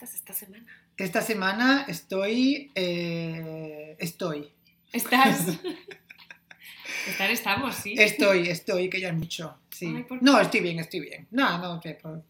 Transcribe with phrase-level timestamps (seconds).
[0.00, 0.08] bien.
[0.08, 0.66] ¿Cómo estás esta semana?
[0.96, 2.70] Esta semana estoy.
[2.74, 4.48] eh, estoy.
[4.92, 5.46] ¿Estás?
[7.08, 7.94] Estar estamos, sí.
[7.96, 9.56] Estoy, estoy, que ya es mucho.
[9.70, 10.04] Sí.
[10.20, 11.26] No, estoy bien, estoy bien.
[11.30, 12.22] No, no, que por,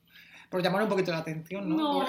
[0.48, 2.04] por llamar un poquito la atención, ¿no?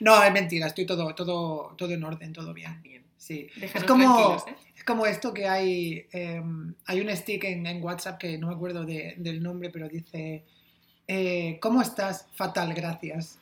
[0.00, 0.22] No.
[0.24, 2.80] Es mentira, estoy todo, todo, todo en orden, todo bien.
[2.82, 3.04] Bien.
[3.18, 3.48] Sí.
[3.60, 4.54] Es como, ¿eh?
[4.74, 6.06] es como esto que hay.
[6.12, 6.42] eh,
[6.86, 10.44] hay un stick en, en WhatsApp que no me acuerdo de- del nombre, pero dice.
[11.08, 12.26] eh, ¿Cómo estás?
[12.34, 13.38] Fatal, gracias.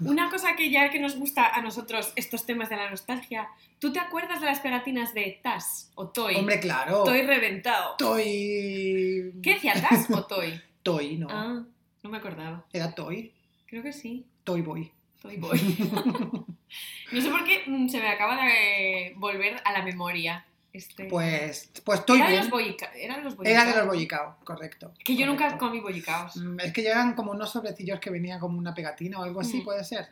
[0.00, 3.48] Una cosa que ya que nos gusta a nosotros estos temas de la nostalgia,
[3.78, 6.36] ¿tú te acuerdas de las pegatinas de TAS o Toy?
[6.36, 7.04] Hombre, claro.
[7.04, 7.96] Toy reventado.
[7.96, 9.32] Toy.
[9.42, 10.60] ¿Qué decía TAS o Toy?
[10.82, 11.28] Toy, no.
[11.30, 11.64] Ah,
[12.02, 12.64] no me acordaba.
[12.72, 13.32] Era Toy.
[13.66, 14.24] Creo que sí.
[14.44, 14.92] Toy Boy.
[15.20, 15.58] Toy Boy.
[17.12, 20.45] no sé por qué mm, se me acaba de volver a la memoria.
[20.76, 21.04] Este...
[21.06, 22.42] Pues, pues Toy era de bien.
[22.44, 22.90] los boyica...
[22.94, 23.76] Era de los Era de boyicaos.
[23.76, 24.92] los bollicaos, correcto.
[25.04, 26.36] Que yo nunca comí bollicaos.
[26.36, 29.58] Mm, Es que llegan como unos sobrecillos que venían como una pegatina o algo así,
[29.60, 29.64] Mm.
[29.64, 30.08] puede ser.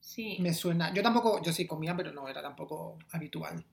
[0.00, 0.36] Sí.
[0.40, 0.92] Me suena.
[0.94, 3.64] Yo tampoco, yo sí comía, pero no era tampoco habitual.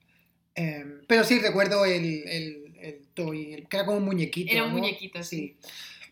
[0.54, 4.50] Em, pero sí recuerdo el, el, el toy, el- que era como un muñequito.
[4.52, 4.78] Era un ¿no?
[4.78, 5.56] muñequito, sí.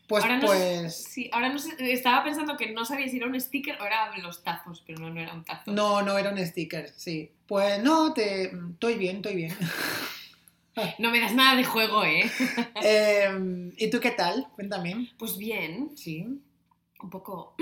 [0.06, 0.94] Pues, ahora no, pues.
[0.94, 4.22] sí, ahora no sé, estaba pensando que no sabía si era un sticker o eran
[4.22, 5.72] los tazos, pero no, no era un tazo.
[5.72, 7.30] No, no era un sticker, sí.
[7.46, 8.52] Pues no, te.
[8.72, 9.56] Estoy bien, estoy bien.
[10.98, 12.28] No me das nada de juego, ¿eh?
[12.83, 14.48] Em, ¿Y tú qué tal?
[14.56, 15.08] Cuéntame.
[15.16, 16.27] Pues bien, Sí.
[17.00, 17.55] un poco...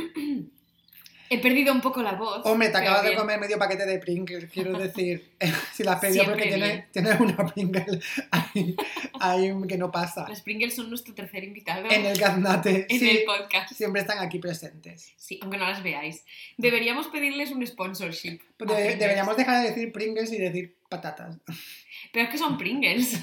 [1.33, 2.43] He perdido un poco la voz.
[2.45, 5.31] Hombre, te acabas de comer medio paquete de Pringles, quiero decir.
[5.73, 8.77] si las Siempre porque tienes, tienes una Pringle ahí,
[9.21, 10.29] ahí que no pasa.
[10.29, 12.87] Las Pringles son nuestro tercer invitado En el gaznate.
[12.89, 13.73] en sí, el podcast.
[13.73, 15.13] siempre están aquí presentes.
[15.17, 16.25] Sí, aunque no las veáis.
[16.59, 18.41] Deberíamos pedirles un sponsorship.
[18.59, 21.39] De- deberíamos dejar de decir Pringles y decir patatas.
[22.13, 23.21] Pero es que son Pringles.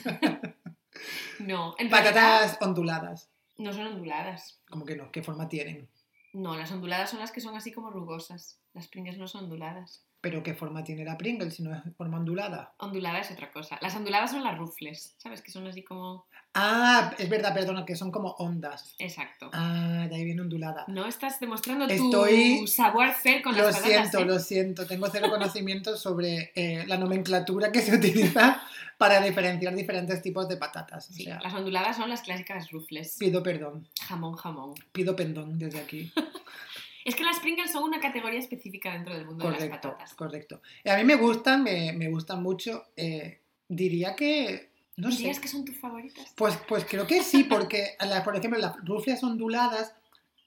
[1.40, 3.30] no, realidad Patatas onduladas.
[3.58, 4.60] no son onduladas.
[4.70, 5.88] Como que no, ¿qué forma tienen?
[6.34, 8.60] No, las onduladas son las que son así como rugosas.
[8.74, 10.09] Las Pringles no son onduladas.
[10.22, 12.74] Pero ¿qué forma tiene la Pringle si no es forma ondulada?
[12.80, 13.78] Ondulada es otra cosa.
[13.82, 15.42] Las onduladas son las rufles, ¿sabes?
[15.42, 16.26] Que son así como...
[16.54, 18.96] Ah, es verdad, perdona, que son como ondas.
[18.98, 19.50] Exacto.
[19.54, 20.84] Ah, de ahí viene ondulada.
[20.88, 24.26] No estás demostrando Estoy- tu savoir-faire con Lo las patatas, siento, ¿eh?
[24.26, 24.88] lo siento.
[24.88, 28.62] Tengo cero conocimiento sobre eh, la nomenclatura que se utiliza
[28.98, 31.10] para diferenciar diferentes tipos de patatas.
[31.10, 33.16] O Sí, sea, las onduladas son las clásicas rufles.
[33.18, 33.88] pido perdón.
[34.06, 34.74] Jamón, jamón.
[34.92, 36.12] Pido perdón desde aquí.
[37.06, 40.14] Es que las Pringles son una categoría específica dentro del mundo de las patatas.
[40.14, 40.62] correcto.
[40.86, 42.86] A mí me gustan, me, me gustan mucho.
[42.96, 45.18] eh, diría que, no sé.
[45.20, 46.34] ¿Dirías que son tus favoritas?
[46.36, 49.96] Pues, pues creo que sí, porque, a las- por ejemplo, las rufles onduladas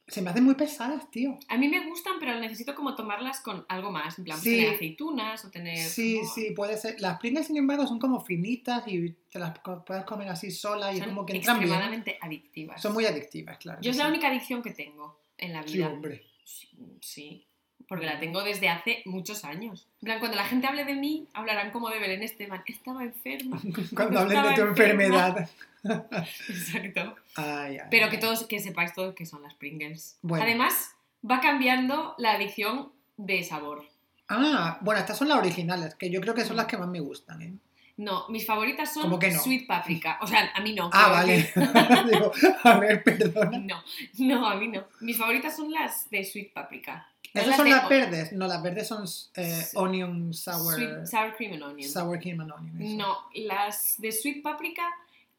[0.08, 1.38] se me hacen muy pesadas, tío.
[1.48, 4.18] A mí me gustan, pero necesito como tomarlas con algo más.
[4.18, 4.56] En plan, pues Sí.
[4.58, 5.78] tener aceitunas o tener...
[5.78, 7.00] Sí, como- sí, puede ser.
[7.00, 9.52] Las Pringles, sin embargo, son como finitas y te las
[9.86, 11.68] puedes comer así solas y Son como que entran bien.
[11.70, 12.82] extremadamente adictivas.
[12.82, 13.80] Son muy adictivas, claro.
[13.80, 14.10] Yo es la sí.
[14.10, 15.88] única adicción que tengo en la Sí, vida.
[15.88, 16.24] hombre.
[16.44, 17.46] Sí,
[17.88, 19.86] porque la tengo desde hace muchos años.
[20.00, 22.62] En plan, cuando la gente hable de mí, hablarán como de Belén Esteban.
[22.66, 23.60] Estaba enferma.
[23.94, 25.04] Cuando hablen de tu enferma.
[25.04, 25.50] enfermedad.
[26.48, 27.16] Exacto.
[27.36, 30.18] Ay, ay, Pero que todos, que sepáis todos que son las Pringles.
[30.22, 30.44] Bueno.
[30.44, 30.94] Además,
[31.28, 33.84] va cambiando la adicción de sabor.
[34.28, 37.00] Ah, bueno, estas son las originales, que yo creo que son las que más me
[37.00, 37.52] gustan, ¿eh?
[38.02, 39.40] No, mis favoritas son ¿Cómo que no?
[39.40, 40.18] Sweet Paprika.
[40.20, 40.90] O sea, a mí no.
[40.92, 41.52] Ah, vale.
[42.10, 42.32] Digo,
[42.64, 43.58] a ver, perdona.
[43.58, 43.82] No,
[44.18, 44.84] no, a mí no.
[45.00, 47.06] Mis favoritas son las de Sweet Paprika.
[47.32, 48.32] No ¿Esas son las verdes?
[48.32, 49.04] No, las verdes son
[49.36, 50.74] eh, onion sour.
[50.74, 51.88] Sweet, sour cream and onion.
[51.88, 52.82] Sour cream and onion.
[52.82, 52.96] eso.
[52.96, 54.82] No, las de Sweet Paprika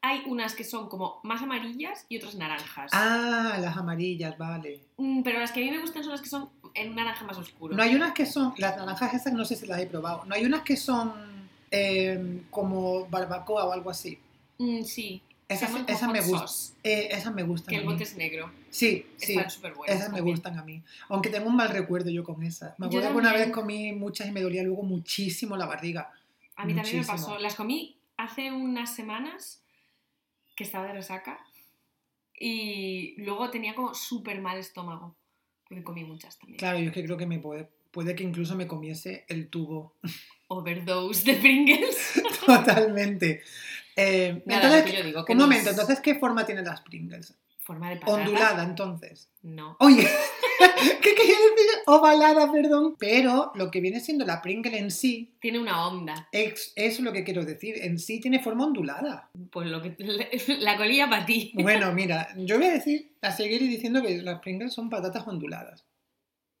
[0.00, 2.90] hay unas que son como más amarillas y otras naranjas.
[2.94, 4.80] Ah, las amarillas, vale.
[4.96, 7.36] Mm, Pero las que a mí me gustan son las que son en naranja más
[7.36, 7.76] oscuro.
[7.76, 10.24] No hay unas que son, las naranjas esas no sé si las he probado.
[10.24, 11.12] No hay unas que son
[11.70, 14.18] eh, como barbacoa o algo así.
[14.58, 15.22] Mm, sí.
[15.48, 17.74] como esas me sauce, Eh, me gustan.
[17.74, 18.50] Que el bote es negro.
[18.70, 19.32] Sí, sí.
[19.32, 19.96] Están súper buenas.
[19.96, 20.34] Esas me también.
[20.36, 20.82] gustan a mí.
[21.08, 22.78] Aunque tengo un mal recuerdo yo con esas.
[22.78, 26.10] Me acuerdo que una vez comí muchas y me dolía luego muchísimo la barriga.
[26.56, 27.38] A mí también me pasó.
[27.38, 29.62] Las comí hace unas semanas
[30.56, 31.38] que estaba de resaca
[32.38, 35.14] y luego tenía como súper mal estómago.
[35.68, 36.58] Porque comí muchas también.
[36.58, 39.94] Claro, yo es que creo que me puede, puede que incluso me comiese el tubo.
[40.48, 42.22] Overdose de Pringles.
[42.46, 43.40] Totalmente.
[43.96, 46.64] Eh, Nada, entonces, que yo digo, que un no momento, es entonces, ¿qué forma tienen
[46.64, 47.34] las Pringles?
[47.60, 48.18] Forma de patata.
[48.18, 49.30] Ondulada, entonces.
[49.42, 49.76] No.
[49.80, 50.02] Oye,
[51.00, 51.54] ¿qué quería decir?
[51.86, 52.96] Ovalada, perdón.
[52.98, 56.28] Pero lo que viene siendo la Pringle en sí, Tiene una onda.
[56.32, 59.30] es, es lo que quiero decir, en sí tiene forma ondulada.
[59.50, 59.94] Pues lo que
[60.58, 61.52] la colilla para ti.
[61.54, 65.84] Bueno, mira, yo voy a decir, a seguir diciendo que las Pringles son patatas onduladas.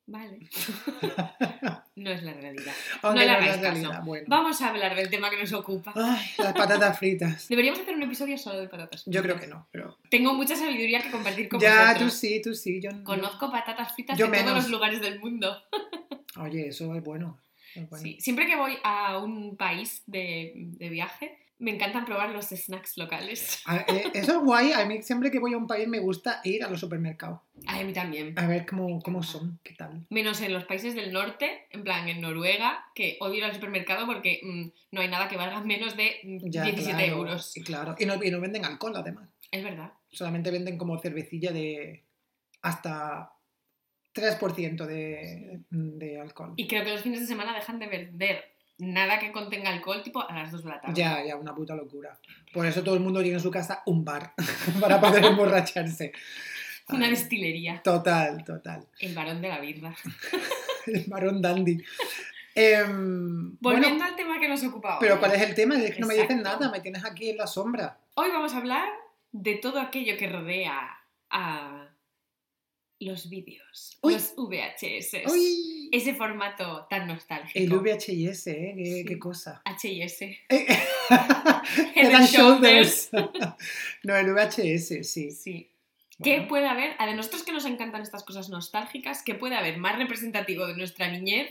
[0.06, 0.38] Vale.
[1.96, 2.72] No es la realidad.
[3.02, 3.90] Aunque le no, hagáis es la realidad.
[3.90, 4.04] caso.
[4.04, 4.26] Bueno.
[4.28, 5.92] Vamos a hablar del tema que nos ocupa.
[5.94, 7.46] Ay, las patatas fritas.
[7.48, 9.04] Deberíamos hacer un episodio solo de patatas.
[9.06, 12.12] Yo creo que no, pero, tengo mucha sabiduría que compartir con ya, vosotros.
[12.12, 12.80] tú sí, tú sí.
[12.80, 15.56] Yo, Conozco patatas fritas Yo de todos los lugares del mundo.
[16.36, 17.38] Oye, eso es bueno.
[17.76, 18.02] es bueno.
[18.02, 22.96] Sí, Siempre que voy a un país de, de viaje, me encantan probar los snacks
[22.98, 23.60] locales.
[23.64, 24.72] A- eh, Eso es guay.
[24.72, 27.40] A mí siempre que voy a un país me gusta ir a los supermercados.
[27.66, 28.38] A mí también.
[28.38, 30.06] A ver cómo, cómo son, qué tal.
[30.10, 34.06] Menos en los países del norte, en plan en Noruega, que odio ir al supermercado
[34.06, 37.56] porque mm, no hay nada que valga menos de mm, Ya, 17 claro, euros.
[37.56, 37.94] Y claro.
[37.98, 39.28] Y no, y no venden alcohol, además.
[39.50, 39.92] Es verdad.
[40.10, 42.04] Solamente venden como cervecilla de
[42.62, 43.32] hasta
[44.14, 46.52] 3% de, de alcohol.
[46.56, 50.28] Y creo que los fines de semana dejan de vender nada que contenga alcohol, tipo
[50.28, 50.94] a las 2 de la tarde.
[50.96, 52.16] Ya, ya, una puta locura.
[52.52, 54.34] Por eso todo el mundo tiene en su casa un bar
[54.80, 56.12] para poder emborracharse.
[56.88, 57.80] Una destilería.
[57.82, 58.86] Total, total.
[58.98, 59.94] El varón de la birra.
[60.86, 61.82] El varón dandy.
[62.54, 64.98] Em, Volviendo bueno, al tema que nos ocupaba.
[65.00, 65.18] pero.
[65.18, 65.76] ¿cuál es el tema?
[65.76, 67.98] Es que no me dicen nada, me tienes aquí en la sombra.
[68.14, 68.88] Hoy vamos a hablar
[69.32, 70.98] de todo aquello que rodea
[71.30, 71.83] a
[73.04, 74.14] los vídeos, Uy.
[74.14, 75.22] los VHS.
[75.30, 75.88] ¡Uy!
[75.92, 77.58] Ese formato tan nostálgico.
[77.58, 78.74] El VHS, ¿eh?
[78.76, 79.04] Qué, Sí.
[79.06, 79.62] qué cosa.
[79.64, 80.38] H&S.
[81.96, 83.10] And Shoulders.
[84.02, 85.30] No, el VHS, sí.
[85.30, 85.70] Sí.
[86.22, 89.78] ¿Qué puede haber, a de nosotros que nos encantan estas cosas nostálgicas, qué puede haber
[89.78, 91.50] más representativo de nuestra niñez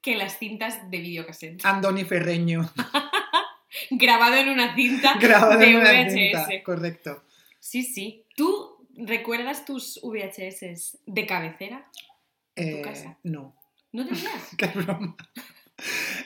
[0.00, 1.64] que las cintas de videocassette?
[1.64, 2.68] Andoni Ferreño,
[3.90, 6.12] Grabado en una cinta grabado de en una VHS.
[6.12, 7.22] cinta, correcto.
[7.60, 8.21] Sí, sí.
[8.94, 11.86] ¿Tú recuerdas tus VHS de cabecera?
[12.56, 13.18] Eh, casa?
[13.22, 13.54] no,
[13.92, 14.50] ¿No tenías?
[14.58, 15.16] qué broma.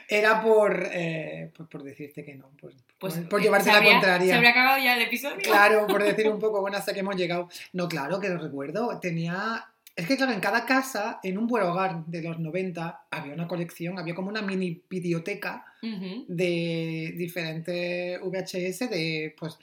[0.08, 4.28] Era por, eh, por, por decirte que no, por, Pues, por, por llevarte la contraria.
[4.28, 5.38] Se habría acabado ya el episodio.
[5.42, 7.48] Claro, por decir un poco, bueno, hasta que hemos llegado.
[7.72, 8.98] No, claro, que lo recuerdo.
[9.00, 9.66] Tenía.
[9.94, 13.48] Es que, claro, en cada casa, en un buen hogar de los 90, había una
[13.48, 16.26] colección, había como una mini videoteca Ujú.
[16.28, 19.58] de diferentes VHS, de pues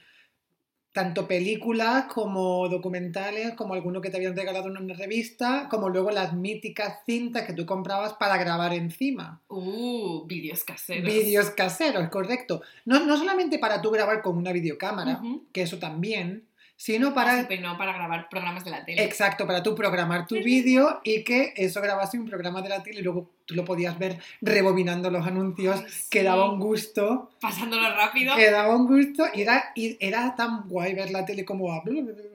[0.94, 6.12] tanto películas como documentales, como alguno que te habían regalado en una revista, como luego
[6.12, 9.42] las míticas cintas que tú comprabas para grabar encima.
[9.48, 11.12] Uh, vídeos caseros.
[11.12, 12.62] Vídeos caseros, correcto.
[12.86, 15.20] No, no solamente para tú grabar con una videocámara,
[15.52, 16.44] que eso también,
[16.84, 17.32] sino Para...
[17.32, 17.48] para...
[17.48, 19.02] pero no para grabar programas de la tele.
[19.06, 23.00] Exacto, para tú programar tu vídeo y que eso grabase un programa de la tele
[23.00, 26.10] y luego tú lo podías ver rebobinando los anuncios, Ay, sí.
[26.10, 28.36] que daba un gusto, Pasándolo rápido.
[28.36, 31.82] que daba un gusto y era, y era tan guay ver la tele como a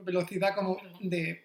[0.02, 1.44] velocidad como de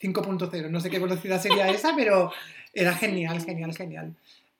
[0.00, 2.32] 5.0, no sé qué velocidad sería esa, pero
[2.72, 4.14] era genial, genial, genial.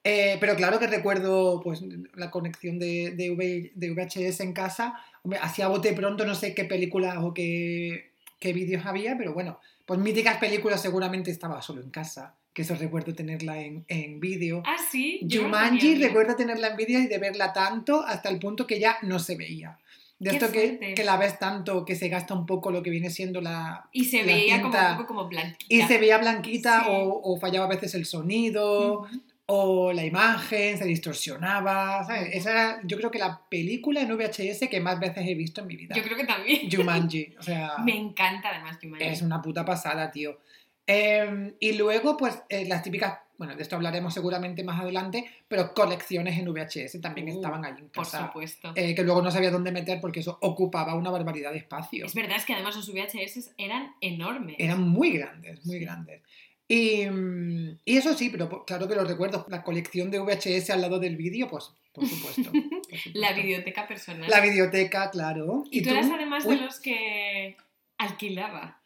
[0.05, 1.83] Eh, pero claro que recuerdo pues
[2.15, 4.95] la conexión de, de, V- de VHS en casa.
[5.23, 9.59] Hombre, hacía bote pronto, no sé qué películas o qué, qué vídeos había, pero bueno,
[9.87, 14.63] pues míticas películas seguramente estaba solo en casa, que eso recuerdo tenerla en, en vídeo.
[14.67, 15.21] Ah, sí.
[15.23, 16.09] yo no Jumanji, tenía.
[16.09, 19.37] recuerdo tenerla en vídeo y de verla tanto hasta el punto que ya no se
[19.37, 19.79] veía.
[20.19, 22.91] De Qué esto que, que la ves tanto que se gasta un poco lo que
[22.91, 23.89] viene siendo la...
[23.93, 25.65] Y se la veía como un poco como blanquita.
[25.75, 26.91] Y se veía blanquita Sí.
[26.91, 29.21] o, o fallaba a veces el sonido Ujú.
[29.47, 32.05] O la imagen se distorsionaba.
[32.05, 32.31] ¿sabes?
[32.35, 35.67] Esa era, yo creo que la película en VHS que más veces he visto en
[35.67, 35.95] mi vida.
[35.95, 36.71] Yo creo que también.
[36.71, 37.35] Jumanji.
[37.39, 39.05] O sea, Me encanta además Jumanji.
[39.07, 40.39] es una puta pasada, tío.
[40.87, 45.73] Eh, y luego, pues, eh, las típicas, bueno, de esto hablaremos seguramente más adelante, pero
[45.73, 48.27] colecciones en VHS también Uh, estaban ahí en Por casa.
[48.27, 48.73] supuesto.
[48.77, 52.05] eh, que luego no sabía dónde meter porque eso ocupaba una barbaridad de espacio.
[52.05, 54.57] Es verdad, es que además los VHS eran enormes.
[54.59, 55.85] Eran muy grandes, muy Sí.
[55.85, 56.23] grandes.
[56.67, 59.47] Y, mm, y eso sí, pero claro que lo recuerdo.
[59.49, 62.51] La colección de VHS al lado del vídeo, pues, por supuesto.
[62.51, 62.63] por
[63.15, 64.31] La videoteca personal.
[64.31, 65.65] La videoteca, claro.
[65.71, 67.57] y tú, eras además de los que
[67.99, 68.81] alquilaba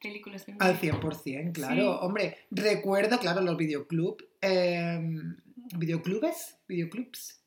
[0.00, 1.74] películas de Al 100%, claro.
[1.74, 1.98] Sí.
[2.02, 4.24] Hombre, recuerdo, claro, los videoclub.
[4.40, 5.00] Eh,
[5.76, 6.56] ¿Videoclubes?
[6.66, 7.40] ¿Videoclubs?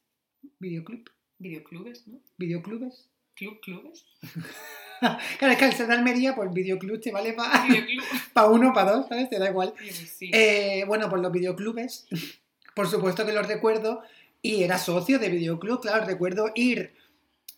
[0.59, 1.09] ¿Videoclub?
[1.39, 2.19] Videoclubes, ¿no?
[2.37, 3.09] ¿Videoclubes?
[3.35, 4.05] Club clubes.
[5.39, 8.03] Claro, es que al ser de Almería, pues videoclub te vale para Videoclub.
[8.51, 9.29] uno, para dos, ¿sabes?
[9.29, 9.73] Te da igual.
[9.79, 10.31] Sí, pues sí.
[10.33, 12.07] Eh, bueno, pues los videoclubes,
[12.75, 14.01] por supuesto que los recuerdo.
[14.43, 16.95] Y era socio de videoclub, claro, recuerdo ir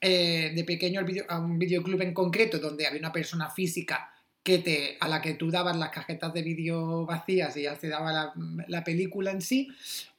[0.02, 4.10] eh, de pequeño al video- a un videoclub en concreto donde había una persona física
[4.44, 7.88] que te, a la que tú dabas las cajetas de vídeo vacías y ya te
[7.88, 8.34] daba la,
[8.68, 9.70] la película en sí.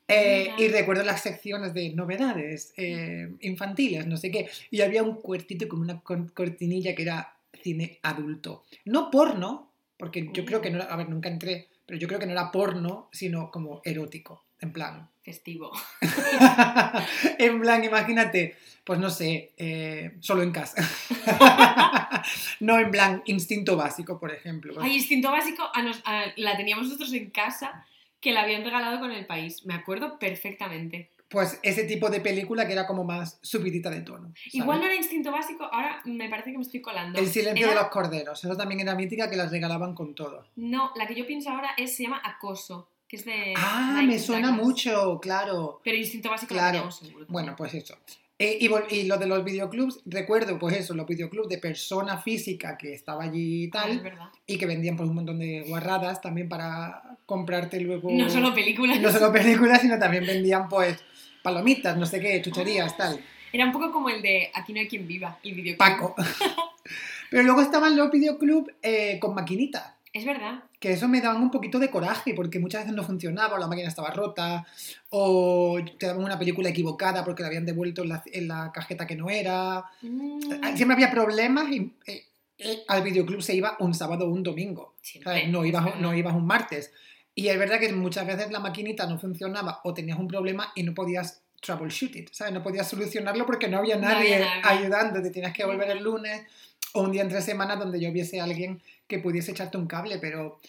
[0.08, 4.48] Eh, y recuerdo las secciones de novedades eh, infantiles, no sé qué.
[4.70, 8.64] Y había un cuartito con una cortinilla que era cine adulto.
[8.84, 12.20] No porno, porque yo creo que no era, a ver, nunca entré, pero yo creo
[12.20, 15.08] que no era porno, sino como erótico, en plan.
[15.22, 15.72] Festivo.
[17.38, 20.86] en plan, imagínate, pues no sé, eh, solo en casa.
[22.60, 24.80] no en plan, instinto básico, por ejemplo.
[24.82, 27.86] Hay instinto básico, a nos- a- la teníamos nosotros en casa,
[28.24, 29.64] que la habían regalado con el país.
[29.66, 31.10] Me acuerdo perfectamente.
[31.28, 34.28] Pues ese tipo de película que era como más subidita de tono.
[34.28, 34.54] ¿sabes?
[34.54, 37.18] Igual no era instinto básico, ahora me parece que me estoy colando.
[37.18, 38.42] El silencio Era- de los corderos.
[38.42, 40.46] Eso también era mítica que las regalaban con todo.
[40.56, 43.52] No, la que yo pienso ahora es, se llama Acoso, que es de...
[43.56, 44.66] Ah, Nike me suena Douglas.
[44.66, 45.80] mucho, claro.
[45.84, 46.72] Pero instinto básico la Claro.
[46.72, 47.26] teníamos seguro.
[47.28, 47.96] Bueno, pues eso.
[48.38, 52.76] Eh, y, y lo de los videoclubs, recuerdo, pues eso, los videoclubs de persona física
[52.76, 54.02] que estaba allí y Ah, tal,
[54.46, 58.10] y que vendían por un montón de guarradas también para comprarte luego.
[58.10, 59.00] No solo películas.
[59.00, 60.98] no solo películas, sino también vendían pues
[61.42, 63.20] palomitas, no sé qué, chucherías, tal.
[63.52, 65.78] Era un poco como el de Aquí no hay quien viva, el videoclip.
[65.78, 66.16] Paco.
[67.30, 69.92] Pero luego estaban los videoclubs eh, con maquinitas.
[70.14, 70.62] Es verdad.
[70.80, 73.66] que eso me daban un poquito de coraje porque muchas veces no funcionaba, o la
[73.66, 74.64] máquina estaba rota,
[75.10, 79.06] o te daban una película equivocada porque la habían devuelto en la, en la cajeta
[79.06, 79.84] que no era.
[80.02, 80.38] Mm,
[80.76, 82.24] Siempre había problemas y eh,
[82.58, 84.94] eh, al videoclub se iba un sábado o un domingo.
[85.48, 86.92] No, ibas, no ibas un martes.
[87.34, 90.84] Y es verdad que muchas veces la maquinita no funcionaba o tenías un problema y
[90.84, 92.52] no podías troubleshoot it, ¿sabes?
[92.54, 94.62] No podías solucionarlo porque no había No nadie, había nadie.
[94.84, 96.42] ayudando, te tenías que volver el lunes
[96.94, 100.18] o un día entre semanas donde yo viese a alguien que pudiese echarte un cable,
[100.18, 100.60] pero,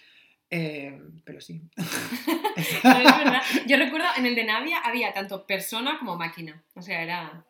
[0.49, 1.61] eh, pero sí.
[2.81, 3.41] Pero es verdad.
[3.67, 6.63] Yo recuerdo en el de Navia había tanto persona como máquina.
[6.73, 7.45] O sea, era.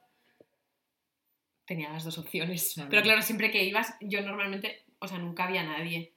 [1.66, 2.72] Tenía las dos opciones.
[2.74, 2.90] Claro.
[2.90, 4.84] Pero claro, siempre que ibas, yo normalmente.
[4.98, 6.14] O sea, nunca había nadie.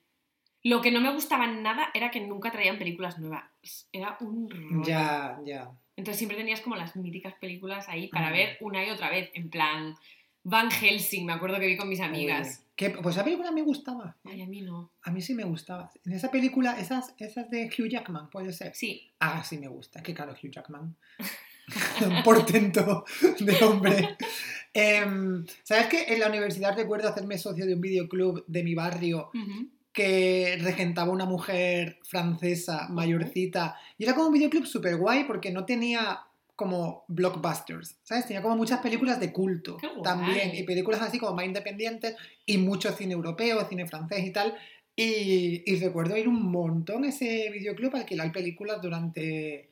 [0.63, 3.45] Lo que no me gustaba nada era que nunca traían películas nuevas.
[3.93, 4.83] Era un rollo.
[4.85, 5.71] Ya, ya.
[5.97, 9.31] Entonces siempre tenías como las míticas películas ahí para ver una y otra vez.
[9.35, 9.95] En plan,
[10.45, 12.65] Van Helsing, me acuerdo que vi con mis amigas.
[12.77, 14.17] Que- pues esa película me gustaba.
[14.25, 14.93] Ay, a mí no.
[15.03, 15.91] A mí sí me gustaba.
[16.07, 18.75] En esa película, esas, esas de Hugh Jackman, puede ser.
[18.75, 20.01] Sí, Ah, sí me gusta.
[20.03, 20.95] Que claro, Hugh Jackman.
[22.07, 23.05] Un portento
[23.41, 24.17] de hombre.
[24.73, 29.31] Em, ¿Sabes que en la universidad recuerdo hacerme socio de un videoclub de mi barrio
[29.93, 33.77] que regentaba una mujer francesa mayorcita?
[33.99, 36.21] Y era como un videoclub súper guay porque no tenía
[36.59, 38.27] como blockbusters, ¿sabes?
[38.27, 42.91] Tenía como muchas películas de culto también y películas así como más independientes y mucho
[42.91, 44.57] cine europeo, cine francés y tal.
[44.97, 49.71] Y, y recuerdo ir un montón a ese videoclub a alquilar películas durante,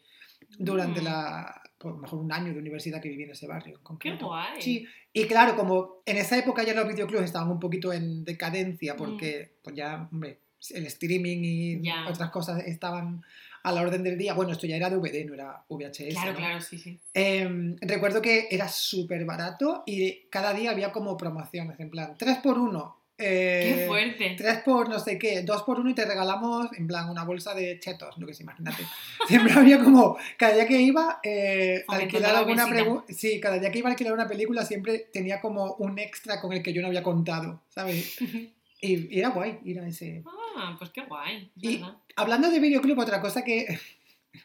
[0.59, 1.05] durante Mm.
[1.05, 3.81] la, pues, a lo mejor un año de universidad que viví en ese barrio.
[3.91, 4.63] en Qué guay.
[4.63, 8.95] Sí, y claro, como en esa época ya los videoclubs estaban un poquito en decadencia
[8.95, 10.39] porque pues ya, hombre,
[10.71, 11.83] el streaming y.
[11.83, 12.07] Ya.
[12.09, 13.25] otras cosas estaban
[13.63, 14.35] a la orden del día.
[14.35, 16.13] Bueno, esto ya era DVD, no era VHS.
[16.15, 16.39] Claro, ¿no?
[16.39, 17.01] claro, sí, sí.
[17.15, 22.39] Em, recuerdo que era súper barato y cada día había como promociones, en plan, 3
[22.39, 24.35] por 1 Qué fuerte.
[24.37, 27.55] 3 por no sé qué, 2 por 1 y te regalamos, en plan, una bolsa
[27.55, 28.85] de chetos, lo que se imagínate.
[29.29, 32.67] Siempre había como, cada día que iba eh, alquilar la alguna
[33.09, 36.53] sí, cada día que iba a alquilar una película siempre tenía como un extra con
[36.53, 38.17] el que yo no había contado, ¿sabes?
[38.79, 40.23] Y, y era guay ir a ese...
[40.27, 40.46] Ah,
[40.79, 41.51] pues qué guay.
[41.57, 41.97] es Y- verdad.
[42.17, 43.79] Hablando de videoclub, otra cosa que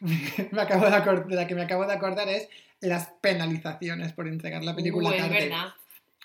[0.00, 2.48] me acabo de, acor- de la que me acabo de acordar es
[2.80, 5.40] las penalizaciones por entregar la película es tarde.
[5.48, 5.74] verdad.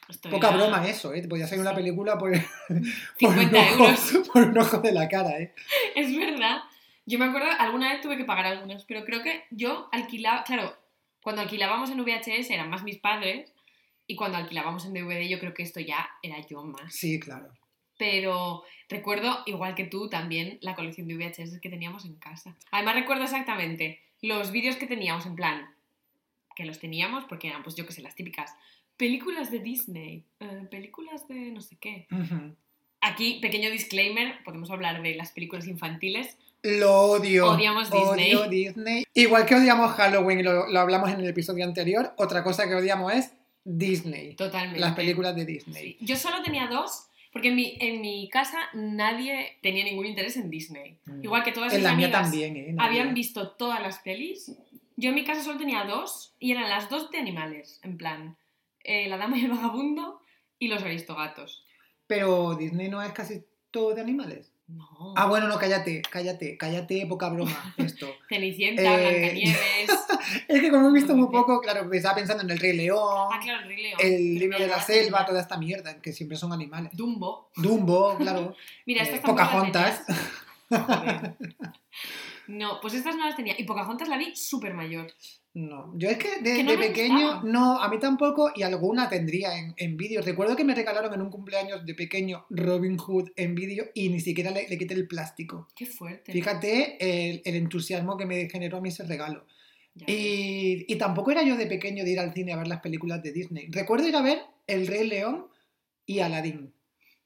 [0.10, 1.22] Esto Poca broma eso, ¿eh?
[1.22, 2.32] Te podía salir una película por,
[2.68, 2.86] por, un
[3.20, 4.30] 50 ojo, euros.
[4.32, 5.54] por un ojo de la cara, ¿eh?
[5.96, 6.60] Es verdad.
[7.06, 10.76] Yo me acuerdo, alguna vez tuve que pagar algunas, pero creo que yo alquilaba, claro,
[11.22, 13.52] cuando alquilábamos en VHS eran más mis padres
[14.08, 16.94] y cuando alquilábamos en DVD yo creo que esto ya era yo más.
[16.94, 17.50] Sí, claro.
[17.98, 22.56] Pero recuerdo, igual que tú, también la colección de VHS que teníamos en casa.
[22.72, 25.70] Además recuerdo exactamente los vídeos que teníamos en plan,
[26.56, 28.56] que los teníamos porque eran, pues yo que sé, las típicas
[28.98, 32.08] películas de Disney, eh, películas de no sé qué.
[33.02, 36.38] Aquí, pequeño disclaimer, podemos hablar de las películas infantiles.
[36.64, 37.52] Lo odio.
[37.52, 38.34] Odiamos Disney.
[38.34, 39.04] Odio Disney.
[39.14, 42.74] Igual que odiamos Halloween, y lo, lo hablamos en el episodio anterior, otra cosa que
[42.74, 43.32] odiamos es
[43.64, 44.34] Disney.
[44.36, 44.80] Totalmente.
[44.80, 45.84] Las películas de Disney.
[45.84, 45.98] Sí.
[46.02, 47.08] Yo solo tenía dos,
[47.38, 50.98] porque en mi, en mi casa nadie tenía ningún interés en Disney.
[51.06, 51.24] Mm.
[51.24, 52.76] Igual que todas En mis la mía también, ¿eh?
[52.80, 54.52] Habían visto todas las pelis.
[54.96, 58.36] Yo en mi casa solo tenía dos, y eran las dos de animales, en plan,
[58.84, 60.20] eh, La Dama y el Vagabundo
[60.58, 61.64] y Los Aristogatos.
[62.08, 64.52] Pero Disney no es casi todo de animales.
[64.68, 65.14] No.
[65.16, 68.08] Ah, bueno, no, cállate, cállate, cállate, poca broma esto.
[68.28, 69.97] Cenicienta, Eh, Blancanieves.
[70.48, 73.40] Es que como he visto muy poco, claro, estaba pensando en el Rey León, ah,
[73.42, 74.00] claro, el Rey León.
[74.00, 76.92] el libro de la selva, toda esta mierda, que siempre son animales.
[76.96, 77.52] Dumbo.
[77.56, 78.56] Dumbo, claro.
[78.86, 80.04] Mira, eh, estas las Pocahontas.
[82.48, 83.56] No, pues estas no las tenía.
[83.58, 85.12] Y Pocahontas la vi súper mayor.
[85.54, 87.42] No, yo es que de, Que no de pequeño, gustaba.
[87.44, 90.22] no, a mí tampoco, y alguna tendría en, en vídeo.
[90.22, 94.20] Recuerdo que me regalaron en un cumpleaños de pequeño Robin Hood en vídeo y ni
[94.20, 95.68] siquiera le, le quité el plástico.
[95.76, 96.32] Qué fuerte.
[96.32, 99.46] Fíjate el, el entusiasmo que me generó a mí ese regalo.
[100.06, 103.24] Y, y tampoco era yo de pequeño de ir al cine a ver las películas
[103.24, 103.68] de Disney.
[103.72, 105.48] Recuerdo ir a ver El Rey León
[106.06, 106.74] y Aladdin.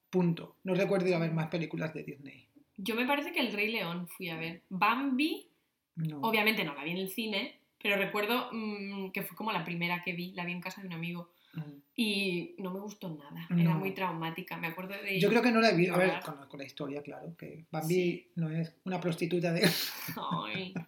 [0.09, 0.57] Punto.
[0.63, 2.47] No recuerdo ir a ver más películas de Disney.
[2.77, 4.63] Yo me parece que el Rey León fui a ver.
[4.69, 5.47] Bambi
[5.95, 6.19] No.
[6.21, 10.01] Obviamente no la vi en el cine, pero recuerdo mm, que fue como la primera
[10.03, 11.29] que vi, la vi en casa de un amigo.
[11.53, 11.61] Mm.
[11.95, 14.55] Y no me gustó nada, era muy traumática.
[14.57, 15.19] Me acuerdo de.
[15.19, 15.93] Yo creo que no la he visto.
[15.93, 17.35] A ver, conozco la historia, claro.
[17.37, 18.27] Que Bambi Sí.
[18.35, 19.69] no es una prostituta de.
[20.31, 20.73] Ay.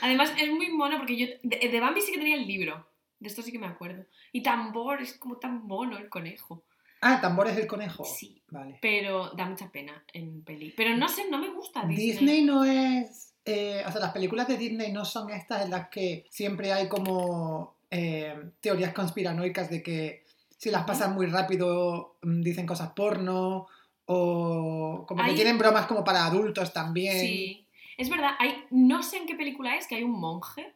[0.00, 1.26] Además, es muy mono porque yo.
[1.42, 2.86] De, de Bambi sí que tenía el libro.
[3.20, 4.04] De esto sí que me acuerdo.
[4.32, 6.62] Y Tambor es como tan mono el conejo.
[7.00, 8.04] Ah, tambor es el conejo.
[8.04, 8.42] Sí.
[8.48, 8.78] Vale.
[8.82, 10.74] Pero da mucha pena en peli.
[10.76, 12.06] Pero no sé, no me gusta Disney.
[12.10, 13.34] Disney no es.
[13.44, 16.88] eh, o sea, las películas de Disney no son estas en las que siempre hay
[16.88, 20.24] como eh, teorías conspiranoicas de que
[20.56, 23.68] si las pasan muy rápido mm, dicen cosas porno
[24.06, 27.20] o como que tienen bromas como para adultos también.
[27.20, 27.64] Sí.
[27.98, 30.72] Es verdad, hay, no sé en qué película es que hay un monje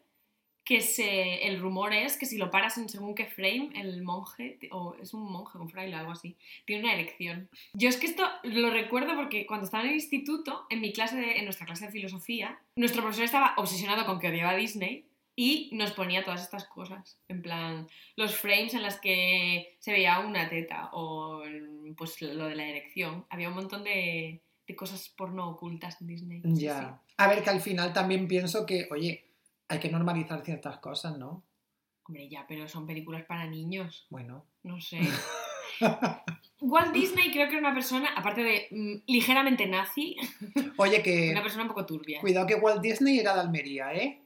[0.64, 4.58] que se, el rumor es que si lo paras en según qué frame, el monje,
[4.70, 7.48] o es un monje, un fraile, algo así, tiene una erección.
[7.74, 11.16] Yo es que esto lo recuerdo porque cuando estaba en el instituto, en mi clase,
[11.16, 15.04] de- en nuestra clase de filosofía, nuestro profesor estaba obsesionado con que odiaba a Disney
[15.34, 20.20] y nos ponía todas estas cosas, en plan, los frames en las que se veía
[20.20, 21.42] una teta o
[21.96, 23.26] pues lo de la erección.
[23.30, 26.40] Había un montón de, de cosas porno ocultas en Disney.
[26.42, 27.00] Sí, Ya.
[27.08, 27.11] sí.
[27.16, 29.24] A ver, que al final también pienso que, oye,
[29.68, 31.42] hay que normalizar ciertas cosas, ¿no?
[32.04, 34.44] Hombre, ya, pero son películas para niños, Bueno.
[34.62, 35.00] no sé.
[36.60, 40.16] Walt Disney creo que era una persona, aparte de mm, ligeramente nazi,
[40.76, 41.30] Oye, que.
[41.32, 42.20] una persona un poco turbia.
[42.20, 44.22] Cuidado que Walt Disney era de Almería, ¿eh?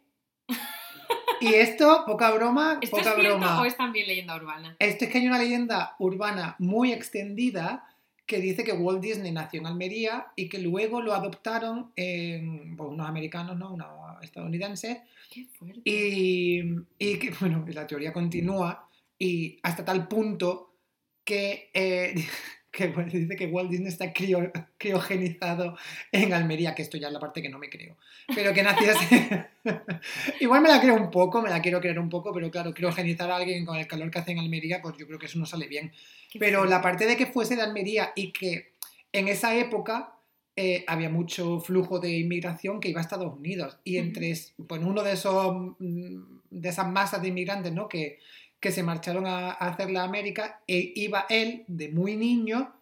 [1.41, 3.61] Y esto, poca broma, ¿Esto es poca cierto broma.
[3.61, 4.77] o es también leyenda urbana?
[4.79, 7.85] Esto es que hay una leyenda urbana muy extendida
[8.27, 12.91] que dice que Walt Disney nació en Almería y que luego lo adoptaron en, pues,
[12.91, 13.73] unos americanos, ¿no?
[13.73, 13.87] Una
[14.21, 15.05] estadounidense.
[15.31, 15.81] Qué fuerte.
[15.85, 16.61] Y,
[16.99, 20.75] y que, bueno, la teoría continúa y hasta tal punto
[21.25, 22.15] que, eh,
[22.77, 25.77] que bueno, dice que Walt Disney está crio- criogenizado
[26.13, 27.97] en Almería, que esto ya es la parte que no me creo,
[28.35, 29.47] pero que naciese...
[30.41, 33.31] Igual me la creo un poco, me la quiero creer un poco, pero claro, criogenizar
[33.31, 35.47] a alguien con el calor que hace en Almería, pues yo creo que eso no
[35.47, 35.93] sale bien.
[36.39, 38.73] Pero la parte de que fuese de Almería y que
[39.13, 40.13] en esa época
[40.55, 43.79] eh, había mucho flujo de inmigración que iba a Estados Unidos.
[43.85, 47.89] Y entre es- pues, uno de esos mm, de esas masas de inmigrantes ¿no?
[47.89, 48.19] que,
[48.61, 52.73] que se marcharon a, a hacer la América, e iba él de muy niño,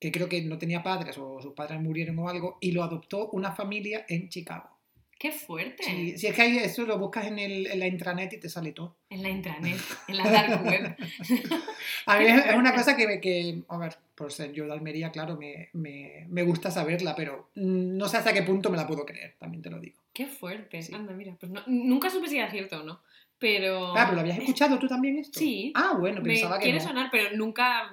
[0.00, 3.28] que creo que no tenía padres o sus padres murieron o algo, y lo adoptó
[3.30, 4.70] una familia en Chicago.
[5.18, 5.82] Qué fuerte.
[5.82, 8.48] Sí, si es que hay, eso lo buscas en, el- en la intranet y te
[8.48, 8.94] sale todo.
[9.10, 10.96] En la intranet, en la dark web.
[12.06, 15.10] A mí es, es una cosa que, que, a ver, por ser yo de Almería,
[15.10, 19.04] claro, me, me- me gusta saberla, pero no sé hasta qué punto me la puedo
[19.04, 20.00] creer, también te lo digo.
[20.12, 20.82] Qué fuerte.
[20.82, 20.94] Sí.
[20.94, 23.00] Anda, mira, pues no- nunca supe si era cierto o no.
[23.38, 23.96] Pero.
[23.96, 25.38] Ah, pero ¿lo habías escuchado tú también esto?
[25.38, 25.72] Sí.
[25.74, 26.84] Ah, bueno, Me pensaba que quiere no.
[26.84, 27.92] sonar, pero nunca,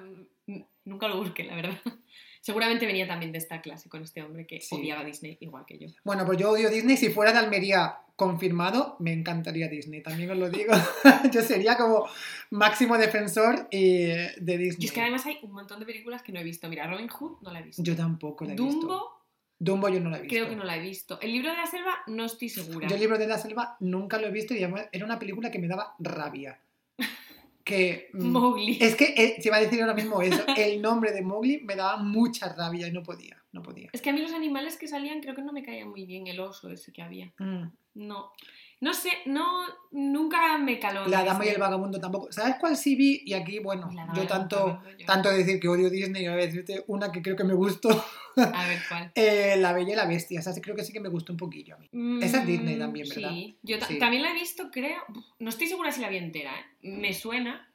[0.84, 1.78] nunca lo busqué, la verdad.
[2.40, 4.76] Seguramente venía también de esta clase con este hombre que Sí.
[4.76, 5.88] odiaba Disney igual que yo.
[6.04, 6.96] Bueno, pues yo odio Disney.
[6.96, 10.72] Si fuera de Almería confirmado, me encantaría Disney, también os lo digo.
[11.32, 12.06] yo sería como
[12.50, 14.84] máximo defensor eh, de Disney.
[14.84, 16.68] Y es que además hay un montón de películas que no he visto.
[16.68, 17.82] Mira, Robin Hood no la he visto.
[17.82, 18.80] Yo tampoco la he visto.
[18.80, 19.15] Dumbo
[19.58, 20.34] Dumbo yo no la he visto.
[20.36, 21.18] creo que no la he visto.
[21.20, 22.88] El libro de la selva no estoy segura.
[22.88, 25.58] Yo el libro de la selva nunca lo he visto y era una película que
[25.58, 26.58] me daba rabia.
[27.64, 28.10] Que...
[28.12, 28.78] mm, Mowgli.
[28.80, 30.44] Es que eh, se iba a decir ahora mismo eso.
[30.56, 33.90] El nombre de Mowgli me daba mucha rabia y no podía, no podía.
[33.92, 36.28] Es que a mí los animales que salían creo que no me caían muy bien.
[36.28, 37.32] El oso ese que había.
[37.38, 37.64] Mm.
[37.94, 38.30] No.
[38.78, 41.06] No sé, no, nunca me caló.
[41.06, 42.30] La dama y el vagabundo tampoco.
[42.30, 43.22] ¿Sabes cuál sí vi?
[43.24, 47.10] Y aquí, bueno, yo tanto, yo- tanto decir que odio Disney, a ver, decirte una
[47.10, 47.88] que creo que me gustó,
[48.36, 49.12] A ver cuál.
[49.14, 50.40] eh, La Bella y la Bestia.
[50.40, 51.88] Esa sí creo que sí que me gustó un poquillo a mí.
[52.22, 53.30] Esa es Disney Mm, también, ¿verdad?
[53.30, 53.98] Sí, yo Sí.
[53.98, 55.02] también la he visto, creo.
[55.38, 56.90] No estoy segura si la vi entera, ¿eh?
[56.90, 57.72] Me suena.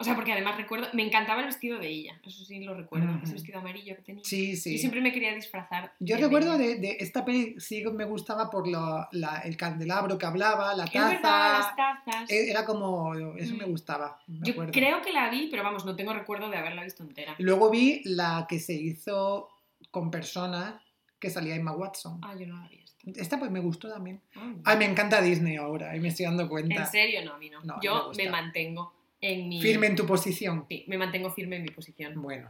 [0.00, 0.88] O sea, porque además recuerdo.
[0.94, 3.12] Me encantaba el vestido de ella, eso sí lo recuerdo.
[3.12, 3.24] Ujú.
[3.24, 4.24] Ese vestido amarillo que tenía.
[4.24, 4.72] Sí, sí.
[4.72, 5.92] Yo siempre me quería disfrazar.
[6.00, 10.16] Yo de recuerdo de, de esta peli, sí me gustaba por lo- la- el candelabro
[10.18, 11.60] que hablaba, la Es verdad, taza.
[11.76, 12.30] las tazas.
[12.30, 13.70] Eh, Era como, eso me Mm.
[13.70, 14.18] gustaba.
[14.26, 14.72] me Yo acuerdo.
[14.72, 17.34] creo que la vi, pero vamos, no tengo recuerdo de haberla visto entera.
[17.38, 19.48] Luego vi la que se hizo
[19.90, 20.74] con personas
[21.18, 22.20] que salía Emma Watson.
[22.22, 22.80] Ah, yo no la vi
[23.14, 23.38] esta.
[23.38, 24.20] Pues me gustó también.
[24.36, 26.74] Ah, Ay, me encanta Disney ahora, y me estoy dando cuenta.
[26.74, 27.60] En serio, no, a mí no.
[27.82, 29.60] Yo me mantengo en mi.
[29.60, 30.66] Firme en tu posición.
[30.68, 32.20] Sí, me mantengo firme en mi posición.
[32.20, 32.48] Bueno,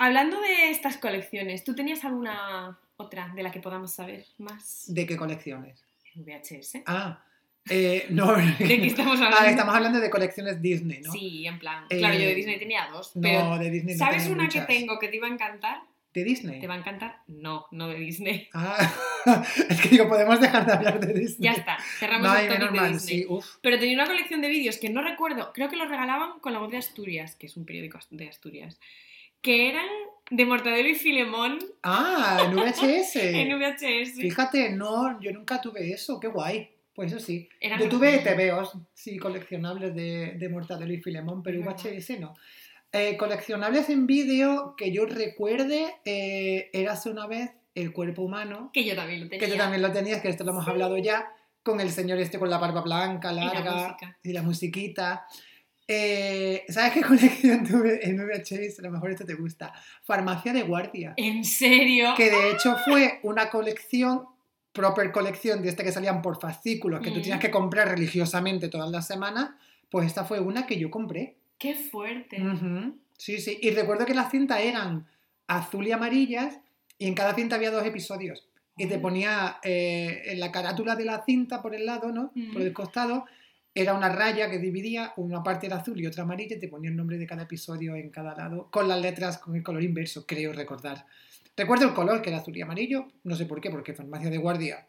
[0.00, 4.84] Hablando de estas colecciones, ¿tú tenías alguna otra de la que podamos saber más?
[4.86, 5.82] ¿de qué colecciones?
[6.14, 6.82] En VHS.
[6.86, 7.24] Ah,
[7.68, 8.32] eh, no.
[8.58, 9.38] ¿De qué estamos hablando?
[9.40, 11.12] Ah, estamos hablando de colecciones Disney, ¿no?
[11.12, 11.84] Sí, en plan.
[11.90, 13.10] Eh, Claro, yo de Disney tenía dos.
[13.20, 14.66] Pero No, de Disney no ¿sabes una muchas.
[14.66, 15.80] que tengo que te iba a encantar?
[16.14, 16.58] ¿De Disney?
[16.60, 17.20] ¿Te va a encantar?
[17.26, 18.48] No, no de Disney.
[18.54, 18.92] Ah,
[19.68, 21.48] es que digo, podemos dejar de hablar de Disney.
[21.50, 23.22] Ya está, cerramos el topic de Disney.
[23.22, 23.26] sí.
[23.60, 26.58] Pero tenía una colección de vídeos que no recuerdo, creo que los regalaban con la
[26.60, 28.78] voz de Asturias, que es un periódico de Asturias.
[29.42, 29.86] que eran
[30.30, 33.16] de Mortadelo y Filemón Ah, en VHS.
[33.16, 34.14] en VHS.
[34.16, 36.70] Fíjate, no, yo nunca tuve eso, qué guay.
[36.94, 37.48] Pues eso sí.
[37.78, 38.18] Yo tuve.
[38.18, 41.60] TVOs, sí, coleccionables de, de Mortadelo y Filemón, pero.
[41.60, 42.34] VHS no.
[42.92, 48.84] Eh, coleccionables en vídeo que yo recuerde, eh, Érase una vez el cuerpo humano, Que
[48.84, 49.46] yo también lo tenía.
[49.46, 50.70] que tú también lo tenías, que esto lo hemos Sí.
[50.70, 51.28] hablado ya,
[51.62, 54.18] con el señor este con la barba blanca, la larga, música.
[54.22, 55.26] y la musiquita.
[55.86, 57.00] Eh, ¿Sabes qué
[57.56, 58.78] colección tuve en VHS?
[58.80, 59.72] A lo mejor esto te gusta.
[60.02, 61.14] Farmacia de guardia.
[61.16, 62.14] ¿En serio?
[62.16, 64.24] Que de hecho fue una colección,
[64.72, 67.22] proper colección, de esta que salían por fascículos, que tú Mm.
[67.22, 69.50] tenías que comprar religiosamente todas las semanas.
[69.90, 71.36] Pues esta fue una que yo compré.
[71.58, 72.38] ¡Qué fuerte!
[73.16, 73.58] Sí, sí.
[73.60, 75.06] Y recuerdo que las cintas eran
[75.46, 76.60] azul y amarillas
[76.98, 78.48] y en cada cinta había dos episodios.
[78.76, 82.32] Y te ponía eh, en la carátula de la cinta por el lado, ¿no?
[82.52, 83.24] Por el costado.
[83.74, 86.90] Era una raya que dividía, una parte era azul y otra amarilla, y te ponía
[86.90, 90.26] el nombre de cada episodio en cada lado, con las letras con el color inverso,
[90.26, 91.06] creo recordar.
[91.56, 94.38] Recuerdo el color, que era azul y amarillo, no sé por qué, porque Farmacia de
[94.38, 94.88] Guardia,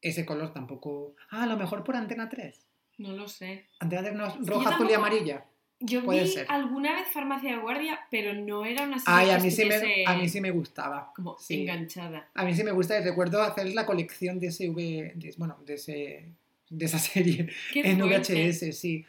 [0.00, 1.14] ese color tampoco...
[1.30, 2.66] Ah, a lo mejor por Antena 3.
[2.98, 3.66] No lo sé.
[3.80, 5.44] Antena 3 no roja, azul y amarilla.
[5.82, 6.46] Yo Puede vi ser.
[6.50, 10.04] alguna vez Farmacia de Guardia, pero no era una serie Ay, a mí, sí me,
[10.06, 11.12] a mí sí me gustaba.
[11.16, 11.62] como sí.
[11.62, 12.28] enganchada.
[12.34, 15.56] A mí sí me gusta y recuerdo hacer la colección de ese V, de- bueno,
[15.64, 16.26] de, ese,
[16.68, 18.34] de esa serie ¡Qué en fuerte!
[18.50, 19.06] VHS, sí.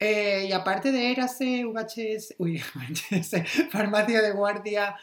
[0.00, 4.96] Eh, y aparte de Érase, VHS, uy, VHS, Farmacia de Guardia,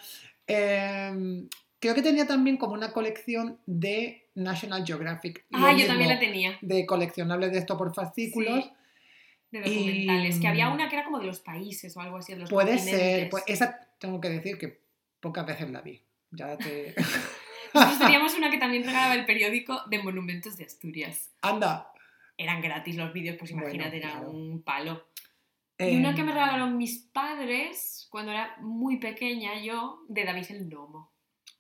[0.48, 1.44] eh,
[1.80, 5.46] creo que tenía también como una colección de National Geographic.
[5.52, 6.58] Ah, yo mismo, también la tenía.
[6.62, 8.66] De coleccionables de esto por fascículos.
[8.66, 8.72] Sí,
[9.54, 10.38] de documentales.
[10.38, 12.50] Y- Que había una que era como de los países o algo así, de los
[12.50, 14.82] Puede ser, pues esa tengo que decir que
[15.20, 16.02] pocas veces la vi.
[16.32, 16.94] Ya te...
[17.74, 21.32] Nosotros teníamos una que también regalaba el periódico de Monumentos de Asturias.
[21.42, 21.92] Anda.
[22.38, 25.08] Eran gratis los vídeos, pues Bueno, imagínate, era un palo.
[25.80, 30.46] Y una que me Em, regalaron mis padres cuando era muy pequeña yo, de David
[30.50, 31.12] el Gnomo.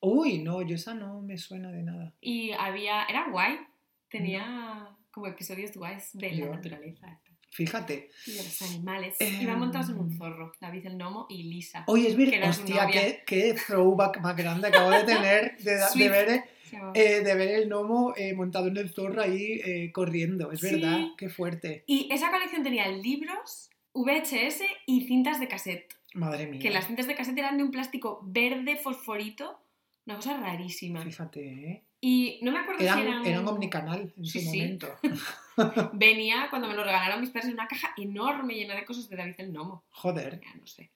[0.01, 2.13] Uy, no, yo esa no me suena de nada.
[2.21, 3.57] Y había, era guay,
[4.09, 7.19] tenía como episodios guays de Yo- la naturaleza
[7.53, 8.09] Fíjate.
[8.25, 9.15] y los animales.
[9.19, 9.41] Em.
[9.41, 11.83] Iban montados en un zorro, David el Gnomo y Lisa.
[11.87, 12.49] Oye, es verdad.
[12.49, 16.91] Hostia, qué, qué throwback más grande acabo de tener de, ver, llamaba.
[16.95, 20.51] eh, de ver el gnomo eh, montado en el zorro ahí eh, corriendo.
[20.51, 20.71] Es Sí.
[20.79, 21.83] verdad, qué fuerte.
[21.85, 25.93] Y esa colección tenía libros, VHS y cintas de cassette.
[26.15, 26.59] Madre mía.
[26.59, 29.59] Que las cintas de cassette eran de un plástico verde fosforito,
[30.07, 31.03] una cosa rarísima.
[31.03, 31.83] Fíjate, ¿eh?
[32.05, 33.25] Y no me acuerdo Eran, si eran...
[33.25, 34.57] eran omnicanal en Sí, su sí.
[34.59, 34.87] momento.
[35.93, 39.15] Venía cuando me lo regalaron mis padres en una caja enorme llena de cosas de
[39.15, 39.83] David el Gnomo.
[39.89, 40.41] Joder.
[40.43, 40.91] Ya no sé.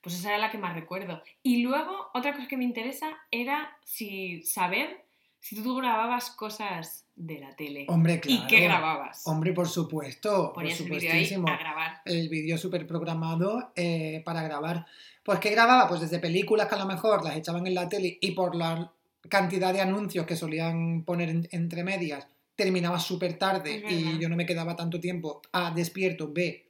[0.00, 1.22] Pues esa era la que más recuerdo.
[1.44, 5.04] Y luego, otra cosa que me interesa era si saber
[5.38, 7.86] si tú grababas cosas de la tele.
[7.88, 8.42] Hombre, claro.
[8.42, 9.22] ¿Y qué grababas?
[9.26, 10.52] Hombre, por supuesto.
[10.52, 11.48] Ponías por el vídeo supuestísimo.
[11.48, 12.00] a grabar.
[12.06, 14.84] el vídeo súper programado eh, para grabar.
[15.22, 18.18] Pues que grababa, pues desde películas que a lo mejor las echaban en la tele
[18.20, 18.92] y por la
[19.28, 24.36] cantidad de anuncios que solían poner en- entre medias, terminaba súper tarde y yo no
[24.36, 26.66] me quedaba tanto tiempo A, despierto, B,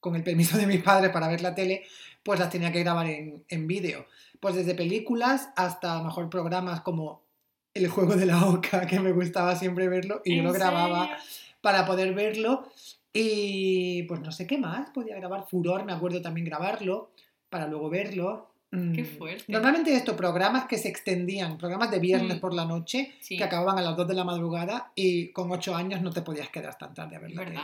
[0.00, 1.84] con el permiso de mis padres para ver la tele,
[2.22, 4.06] pues las tenía que grabar en, en vídeo.
[4.40, 7.22] Pues desde películas hasta a lo mejor programas como
[7.74, 11.06] El juego de la oca, que me gustaba siempre verlo y yo ¿En lo grababa
[11.06, 11.22] serio?
[11.60, 12.68] para poder verlo.
[13.12, 17.10] Y pues no sé qué más, podía grabar Furor, me acuerdo también grabarlo,
[17.48, 18.49] para luego verlo.
[18.72, 19.44] Mm, Qué fuerte.
[19.52, 22.40] Normalmente esto, programas que se extendían, programas de viernes Mm.
[22.40, 25.74] por la noche, Sí, que acababan a las 2 de la madrugada y con 8
[25.74, 27.60] años no te podías quedar tan tarde a ver es la tele.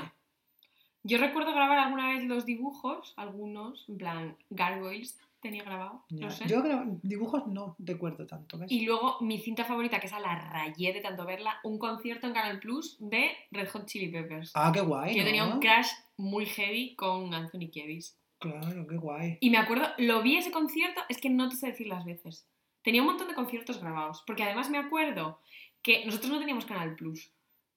[1.04, 6.48] Yo recuerdo grabar alguna vez los dibujos, algunos, en plan Gargoyles tenía grabado, no sé.
[6.48, 6.60] Yo
[7.02, 8.72] dibujos no recuerdo tanto, ¿ves?
[8.72, 12.32] Y luego mi cinta favorita, que esa la rayé de tanto verla, un concierto en
[12.32, 14.50] Canal Plus de Red Hot Chili Peppers.
[14.56, 18.16] Ah, qué guay, yo tenía un crash muy heavy con Anthony Kiedis.
[18.38, 19.38] Claro, qué guay.
[19.40, 22.46] Y me acuerdo, lo vi ese concierto, es que no te sé decir las veces.
[22.82, 25.40] Tenía un montón de conciertos grabados, porque además me acuerdo
[25.82, 27.32] que nosotros no teníamos Canal Plus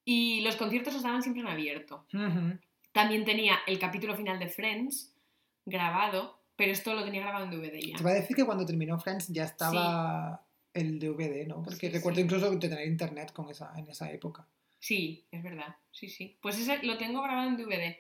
[0.06, 2.06] y los conciertos los daban siempre en abierto.
[2.14, 2.60] Ujú.
[2.92, 5.16] También tenía el capítulo final de Friends
[5.66, 7.98] grabado, pero esto lo tenía grabado en DVD ya.
[7.98, 11.64] Te va a decir que cuando terminó Friends ya estaba el DVD, ¿no?
[11.64, 12.26] Porque Sí, recuerdo sí.
[12.26, 14.48] incluso de tener internet con esa, en esa época.
[14.80, 16.38] Sí, es verdad, sí, sí.
[16.42, 17.98] Pues ese lo tengo grabado en DVD.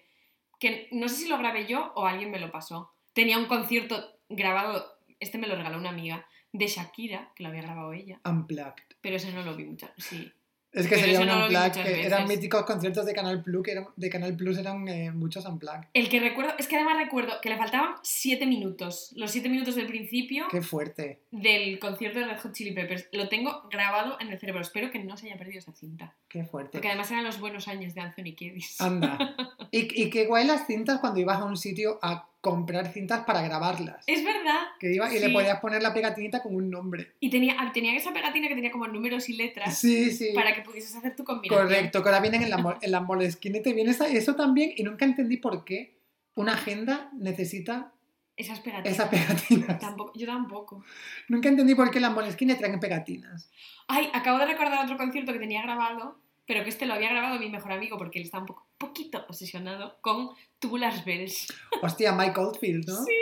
[0.59, 2.93] Que no sé si lo grabé yo o alguien me lo pasó.
[3.13, 4.85] Tenía un concierto grabado,
[5.19, 8.19] este me lo regaló una amiga, de Shakira, que lo había grabado ella.
[8.25, 8.97] Unplugged.
[9.01, 9.91] Pero ese no lo vi muchas.
[9.97, 10.31] Sí.
[10.71, 12.27] Es que Pero sería un no que eran veces.
[12.27, 15.87] míticos conciertos de Canal Plus, que eran, de Canal Plus eran eh, muchos unplugged.
[15.93, 19.11] El que recuerdo, es que además recuerdo que le faltaban 7 minutos.
[19.15, 21.21] Los 7 minutos del principio Qué fuerte.
[21.31, 23.07] del concierto de Red Hot Chili Peppers.
[23.13, 24.61] Lo tengo grabado en el cerebro.
[24.61, 26.15] Espero que no se haya perdido esa cinta.
[26.27, 26.73] Qué fuerte.
[26.73, 28.79] Porque además eran los buenos años de Anthony Kiedis.
[28.79, 29.17] Anda.
[29.71, 33.41] Y, y qué guay las cintas cuando ibas a un sitio a comprar cintas para
[33.41, 34.03] grabarlas.
[34.07, 34.67] Es verdad.
[34.79, 37.13] Que iba, y le podías poner la pegatinita con un nombre.
[37.19, 40.29] Y tenía, ah, tenía esa pegatina que tenía como números y letras Sí, sí.
[40.33, 41.67] para que pudieses hacer tu combinación.
[41.67, 44.71] Correcto, que ahora vienen en la, en la Moleskine y te viene esa- eso también
[44.75, 45.97] y nunca entendí por qué
[46.35, 47.91] una agenda necesita
[48.37, 48.93] Esas pegatinas.
[48.97, 49.79] esas pegatinas.
[49.79, 50.85] Tampoco, yo tampoco.
[51.27, 53.51] Nunca entendí por qué las Moleskine traen pegatinas.
[53.89, 56.17] Ay, acabo de recordar otro concierto que tenía grabado,
[56.49, 59.23] pero que este lo había grabado mi mejor amigo porque él está un poco, poquito
[59.29, 61.45] obsesionado con Tubular Bells.
[61.83, 62.95] Hostia, Mike Oldfield, ¿no?
[63.05, 63.13] Sí.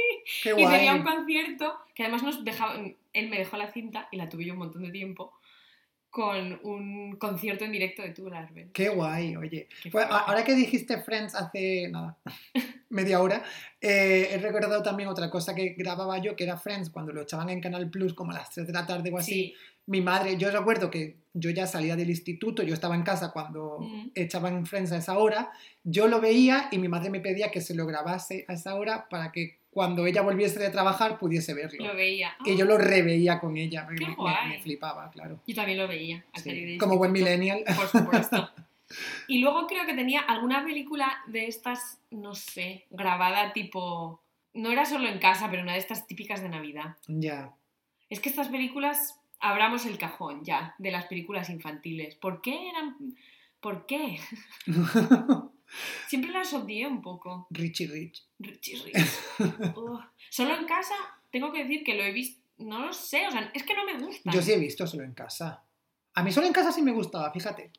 [0.44, 1.00] Qué Y tenía guay.
[1.00, 2.76] un concierto que además nos dejaba,
[3.12, 5.34] él me dejó la cinta y la tuve yo un montón de tiempo
[6.10, 8.72] con un concierto en directo de Tubular Bells.
[8.72, 9.68] Qué guay, oye.
[9.84, 12.18] Qué Pues, ahora que dijiste Friends hace nada,
[12.90, 13.44] media hora,
[13.82, 17.50] eh, he recordado también otra cosa que grababa yo, que era Friends, cuando lo echaban
[17.50, 19.32] en Canal Plus como a las 3 de la tarde o así.
[19.34, 19.56] Sí,
[19.88, 23.80] Mi madre, yo recuerdo que yo ya salía del instituto, yo estaba en casa cuando
[23.80, 24.12] Mm.
[24.16, 25.52] echaban Friends a esa hora,
[25.84, 29.08] yo lo veía y mi madre me pedía que se lo grabase a esa hora
[29.10, 31.86] para que cuando ella volviese de trabajar pudiese verlo.
[31.86, 32.36] lo veía.
[32.46, 34.50] Y yo lo reveía con ella, Qué me- me, guay.
[34.50, 35.40] me flipaba, claro.
[35.46, 36.26] Yo también lo veía.
[36.36, 37.64] Sí, Como buen millennial.
[37.76, 38.50] Por supuesto.
[39.28, 44.22] Y luego creo que tenía alguna película de estas, no sé, grabada tipo...
[44.54, 46.96] No era solo en casa, pero una de estas típicas de Navidad.
[47.08, 47.52] ya.
[48.10, 52.16] Es que estas películas, abramos el cajón ya, de las películas infantiles.
[52.16, 52.96] ¿Por qué eran...?
[53.60, 54.20] ¿Por qué?
[56.08, 57.48] Siempre las odié un poco.
[57.50, 58.24] Richie Rich.
[58.40, 58.98] Richie Rich.
[60.30, 60.94] Solo en casa,
[61.32, 62.42] tengo que decir que lo he visto...
[62.60, 64.32] No lo sé, o sea, es que no me gusta.
[64.32, 65.64] Yo sí he visto solo en casa.
[66.16, 67.72] A mí solo en casa sí me gustaba, fíjate.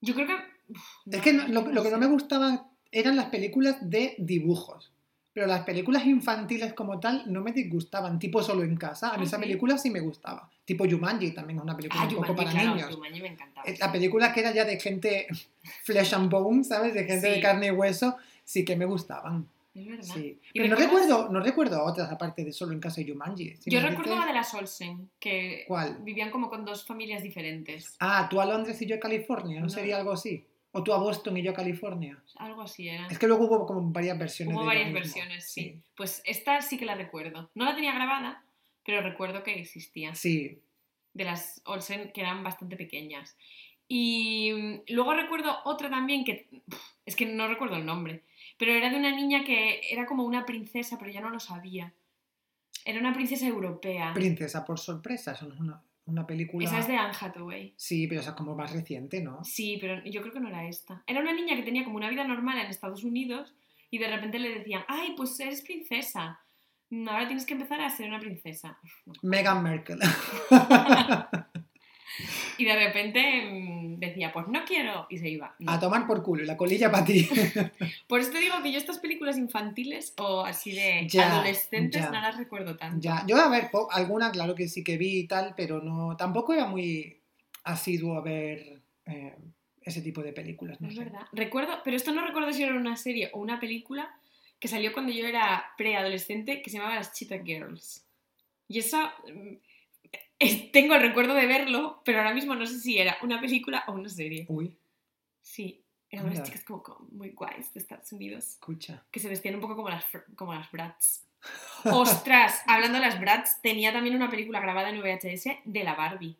[0.00, 0.34] Yo creo que...
[0.68, 4.92] uf, Es que no- lo, lo que no me gustaban eran las películas de dibujos.
[5.34, 9.10] Pero las películas infantiles como tal no me disgustaban, tipo solo en casa.
[9.10, 9.42] A mí Ah, esa ¿sí?
[9.42, 10.50] película sí me gustaba.
[10.70, 12.94] Tipo Jumanji también es una película Ah, un poco para claro, niños.
[12.94, 13.66] Jumanji me encantaba.
[13.68, 15.26] Eh, La película que era ya de gente
[15.82, 16.94] flesh and bone, ¿sabes?
[16.94, 17.34] De gente Sí.
[17.34, 19.48] de carne y hueso, sí que me gustaban.
[19.74, 20.14] Es verdad.
[20.14, 20.38] Sí.
[20.52, 23.56] ¿Y Pero no recuerdo, no recuerdo otras aparte de solo en casa y Jumanji.
[23.56, 25.98] Si Yo recuerdo la de las Olsen, que ¿Cuál?
[26.02, 27.96] vivían como con dos familias diferentes.
[27.98, 29.70] Ah, tú a Londres y yo a California, ¿no, No.
[29.70, 30.44] sería algo así?
[30.70, 32.16] O tú a Boston y yo a California.
[32.36, 33.08] Algo así era.
[33.08, 34.54] Es que luego hubo como varias versiones.
[34.54, 35.80] Hubo de varias versiones, sí.
[35.96, 37.50] Pues esta sí que la recuerdo.
[37.56, 38.44] No la tenía grabada,
[38.90, 40.14] pero recuerdo que existía.
[40.16, 40.58] Sí,
[41.14, 43.36] De las Olsen que eran bastante pequeñas.
[43.86, 46.48] Y mm, luego recuerdo otra también que...
[47.06, 48.24] Es que no recuerdo el nombre.
[48.58, 51.92] Pero era de una niña que era como una princesa, pero ya no lo sabía.
[52.84, 54.12] Era una princesa europea.
[54.12, 56.66] Princesa por sorpresa, eso no es una, una película.
[56.66, 57.74] Esa es de Anne Hathaway.
[57.76, 59.44] Sí, pero esa es como más reciente, ¿no?
[59.44, 61.04] Sí, pero yo creo que no era esta.
[61.06, 63.54] Era una niña que tenía como una vida normal en Estados Unidos
[63.88, 66.40] y de repente le decían, ay, pues eres princesa.
[66.90, 68.78] Mm, Ahora tienes que empezar a ser una princesa.
[69.22, 69.98] Meghan Merkel.
[72.58, 75.06] Y de repente mm, decía, pues no quiero.
[75.08, 75.54] Y se iba.
[75.60, 75.72] No.
[75.72, 77.26] A tomar por culo la colilla para ti.
[78.08, 82.10] Por eso te digo que yo estas películas infantiles o así de Ya, adolescentes ya.
[82.10, 82.98] no las recuerdo tanto.
[83.00, 86.52] ya, yo a ver, alguna claro que sí que vi y tal, pero no, tampoco
[86.52, 87.20] era muy
[87.64, 89.36] asiduo a ver eh,
[89.80, 90.78] ese tipo de películas.
[90.82, 91.04] No Es sé.
[91.04, 91.22] verdad.
[91.32, 94.14] Recuerdo, pero esto no recuerdo si era una serie o una película
[94.60, 98.04] que salió cuando yo era preadolescente que se llamaba Las Cheetah Girls.
[98.68, 99.54] Y eso mm,
[100.38, 103.84] es- tengo el recuerdo de verlo, pero ahora mismo no sé si era una película
[103.88, 104.44] o una serie.
[104.48, 104.76] Uy,
[105.42, 109.02] Sí, eran unas chicas como, como muy guays de Estados Unidos escucha.
[109.10, 110.04] que se vestían un poco como las,
[110.36, 111.22] como las Bratz.
[111.84, 116.36] Ostras, hablando de las Bratz, tenía también una película grabada en VHS de la Barbie.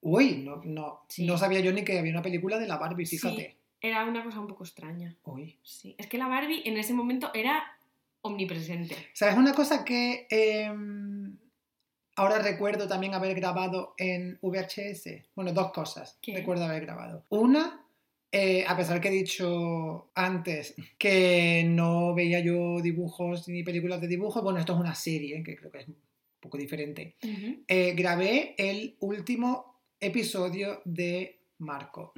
[0.00, 1.24] Uy, no, no, Sí.
[1.24, 3.50] no sabía yo ni que había una película de la Barbie, fíjate.
[3.50, 5.16] Sí, era una cosa un poco extraña.
[5.24, 5.58] Uy.
[5.62, 7.62] Sí, es que la Barbie en ese momento era
[8.22, 8.96] omnipresente.
[9.12, 11.36] ¿Sabes una cosa que em,
[12.14, 15.30] ahora recuerdo también haber grabado en VHS?
[15.34, 16.32] Bueno, dos cosas ¿Qué?
[16.34, 17.24] recuerdo haber grabado.
[17.30, 17.84] Una,
[18.30, 24.06] eh, a pesar que he dicho antes que no veía yo dibujos ni películas de
[24.06, 25.96] dibujos, bueno, esto es una serie, que creo que es un
[26.38, 27.16] poco diferente.
[27.66, 32.12] Eh, grabé el último episodio de Marco.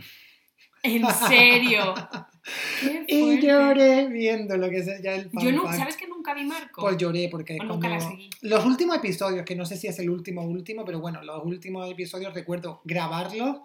[0.85, 1.95] ¿En serio?
[2.81, 5.73] Qué Y lloré viendo lo que es ya el Yo no.
[5.73, 6.83] ¿sabes que nunca vi Marco?
[6.83, 8.29] Pues lloré porque nunca la seguí.
[8.43, 11.43] los últimos episodios, que no sé si es el último o último, pero bueno, los
[11.43, 13.61] últimos episodios recuerdo grabarlos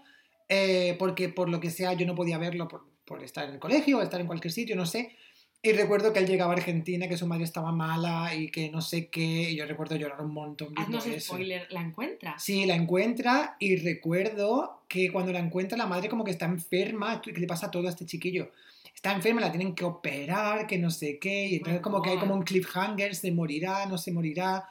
[0.47, 3.60] eh, porque por lo que sea yo no podía verlo por, por estar en el
[3.60, 5.15] colegio o estar en cualquier sitio, no sé.
[5.61, 8.81] Y recuerdo que él llegaba a Argentina, que su madre estaba mala y que no
[8.81, 11.33] sé qué, y yo recuerdo llorar un montón Haznos eso.
[11.33, 12.41] spoiler, ¿la encuentras?
[12.41, 17.21] Sí, la encuentra y recuerdo que cuando la encuentra la madre como que está enferma,
[17.21, 18.51] que le pasa todo a este chiquillo.
[18.95, 22.11] Está enferma, la tienen que operar, que no sé qué, y entonces My como que
[22.11, 24.65] hay como un cliffhanger, se morirá, no se morirá.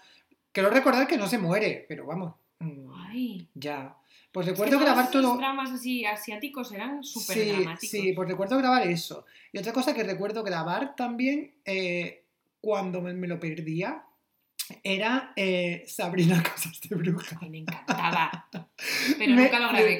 [0.53, 3.94] Quiero recordar que no se muere, pero vamos, mm, Ay, ya.
[4.33, 5.37] Pues Es que recuerdo todos grabar esos todo.
[5.38, 7.91] dramas así asiáticos eran súper Sí, dramáticos.
[7.91, 9.25] sí, pues recuerdo grabar eso.
[9.53, 12.25] Y otra cosa que recuerdo grabar también eh,
[12.61, 14.03] cuando me, me lo perdía
[14.83, 17.38] era eh, Sabrina Cosas de Bruja.
[17.41, 18.47] Ay, me encantaba.
[19.19, 19.99] Pero Me nunca lo grabé.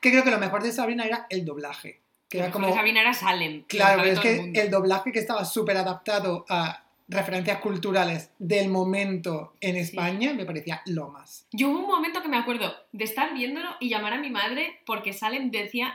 [0.00, 2.00] Que creo que lo mejor de Sabrina era el doblaje.
[2.28, 2.66] Que Lo era mejor como.
[2.74, 3.64] de Sabina era Salem.
[3.68, 4.60] Claro, pero es el que mundo.
[4.60, 10.82] el doblaje que estaba súper adaptado a referencias culturales del momento en España me parecía
[10.86, 11.46] lo más.
[11.52, 14.80] Yo hubo un momento que me acuerdo de estar viéndolo y llamar a mi madre
[14.86, 15.94] porque Salem decía,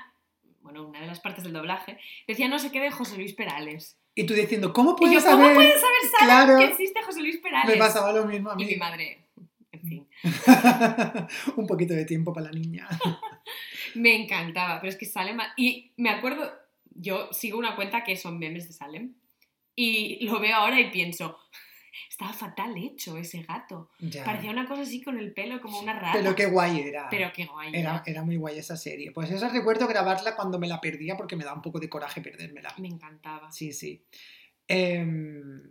[0.61, 1.97] bueno, una de las partes del doblaje,
[2.27, 3.97] decía no sé qué de José Luis Perales.
[4.15, 5.43] Y tú diciendo, ¿cómo Y puedes yo, saber?
[5.43, 6.57] ¿cómo puedes saber Salem Claro.
[6.59, 7.71] que existe José Luis Perales?
[7.75, 8.65] Me pasaba lo mismo a Y mí.
[8.65, 9.25] mi madre,
[9.71, 10.07] en fin,
[11.55, 12.87] Un poquito de tiempo para la niña.
[13.95, 15.37] me encantaba, pero es que Salem...
[15.57, 16.51] Y me acuerdo,
[16.95, 19.13] yo sigo una cuenta que son memes de Salem
[19.85, 21.37] y lo veo ahora y pienso,
[22.21, 23.89] estaba fatal hecho ese gato.
[23.99, 24.23] Ya.
[24.23, 26.19] Parecía una cosa así con el pelo como una rata.
[26.19, 27.07] Pero qué guay era.
[27.09, 27.69] Pero qué guay.
[27.69, 28.03] Era, era.
[28.05, 29.11] era muy guay esa serie.
[29.11, 32.21] Pues esa recuerdo grabarla cuando me la perdía porque me da un poco de coraje
[32.21, 32.73] perdérmela.
[32.77, 33.51] Me encantaba.
[33.51, 34.05] Sí, sí.
[34.67, 35.63] Em,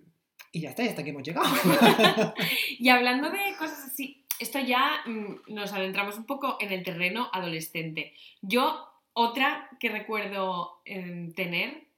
[0.53, 1.49] y ya está, ya hasta que hemos llegado.
[2.79, 7.29] Y hablando de cosas así, esto ya mm, nos adentramos un poco en el terreno
[7.33, 8.15] adolescente.
[8.43, 11.90] Yo, otra que recuerdo em, tener,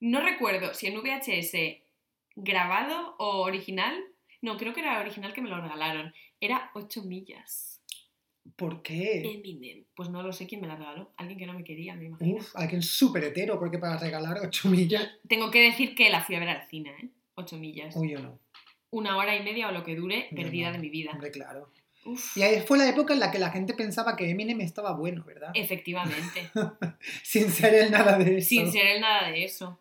[0.00, 1.82] no recuerdo si en VHS
[2.36, 3.94] grabado o original,
[4.40, 7.82] no, creo que era original que me lo regalaron, era 8 millas.
[8.56, 9.20] ¿Por qué?
[9.34, 9.84] Eminem.
[9.94, 12.36] Pues no lo sé quién me la regaló, alguien que no me quería, me imagino.
[12.36, 15.10] Uf, alguien súper hetero, porque para regalar 8 millas.
[15.28, 17.08] Tengo que decir que la fui a ver al cine, ¿eh?
[17.34, 17.96] 8 millas.
[17.96, 18.38] Uy, yo no.
[18.90, 20.74] Una hora y media o lo que dure, perdida no.
[20.74, 21.10] de mi vida.
[21.12, 21.70] Hombre, claro.
[22.04, 24.92] Uf, Y ahí fue la época en la que la gente pensaba que Eminem estaba
[24.92, 25.50] bueno, ¿verdad?
[25.54, 26.50] efectivamente.
[27.22, 28.48] Sin ser él nada de eso.
[28.48, 29.78] Sin ser él nada de eso.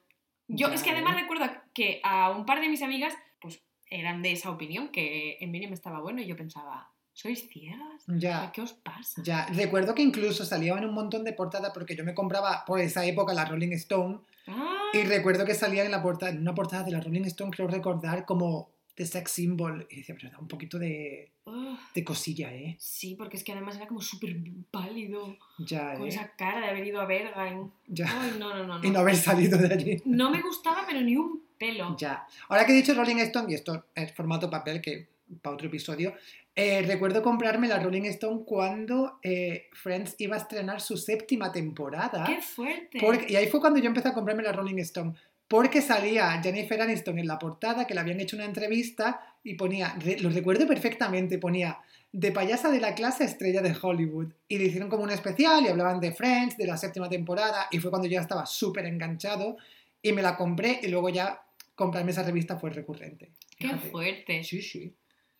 [0.47, 4.31] Yo es que además recuerdo que a un par de mis amigas, pues eran de
[4.31, 8.03] esa opinión, que Eminem estaba bueno, y yo pensaba, ¿sois ciegas?
[8.07, 8.51] Ya.
[8.51, 9.21] ¿Qué os pasa?
[9.23, 13.05] Ya, recuerdo que incluso salían un montón de portadas porque yo me compraba por esa
[13.05, 16.83] época la Rolling Stone Ah, y recuerdo que salía en, la portada, en una portada
[16.83, 19.85] de la Rolling Stone, creo recordar, como de sex symbol.
[19.89, 22.75] Y decía, pero da un poquito de, ugh, de cosilla, ¿eh?
[22.79, 24.35] sí, porque es que además era como súper
[24.69, 26.09] pálido, Ya, con ¿eh?
[26.09, 27.71] esa cara de haber ido a Berghain.
[27.87, 28.05] Ya.
[28.21, 28.79] Ay, no, no, no.
[28.83, 28.99] Y no No.
[28.99, 30.01] haber salido de allí.
[30.05, 31.95] No me gustaba, pero ni un pelo.
[31.97, 32.27] Ya.
[32.49, 35.07] Ahora que he dicho Rolling Stone, y esto es formato papel, que
[35.41, 36.13] para otro episodio,
[36.55, 42.23] eh, recuerdo comprarme la Rolling Stone cuando eh, Friends iba a estrenar su séptima temporada.
[42.25, 42.97] ¡Qué fuerte!
[42.99, 45.13] Porque- y ahí fue cuando yo empecé a comprarme la Rolling Stone.
[45.49, 49.95] Porque salía Jennifer Aniston en la portada, que le habían hecho una entrevista y ponía,
[49.99, 51.79] re- lo recuerdo perfectamente, ponía
[52.11, 54.33] de payasa de la clase estrella de Hollywood.
[54.47, 57.67] Y le hicieron como un especial y hablaban de Friends, de la séptima temporada.
[57.71, 59.57] Y fue cuando yo ya estaba súper enganchado
[60.01, 61.41] y me la compré y luego ya
[61.75, 63.31] comprarme esa revista fue recurrente.
[63.57, 63.89] ¡Qué Fíjate.
[63.89, 64.43] fuerte!
[64.43, 64.93] Sí, sí.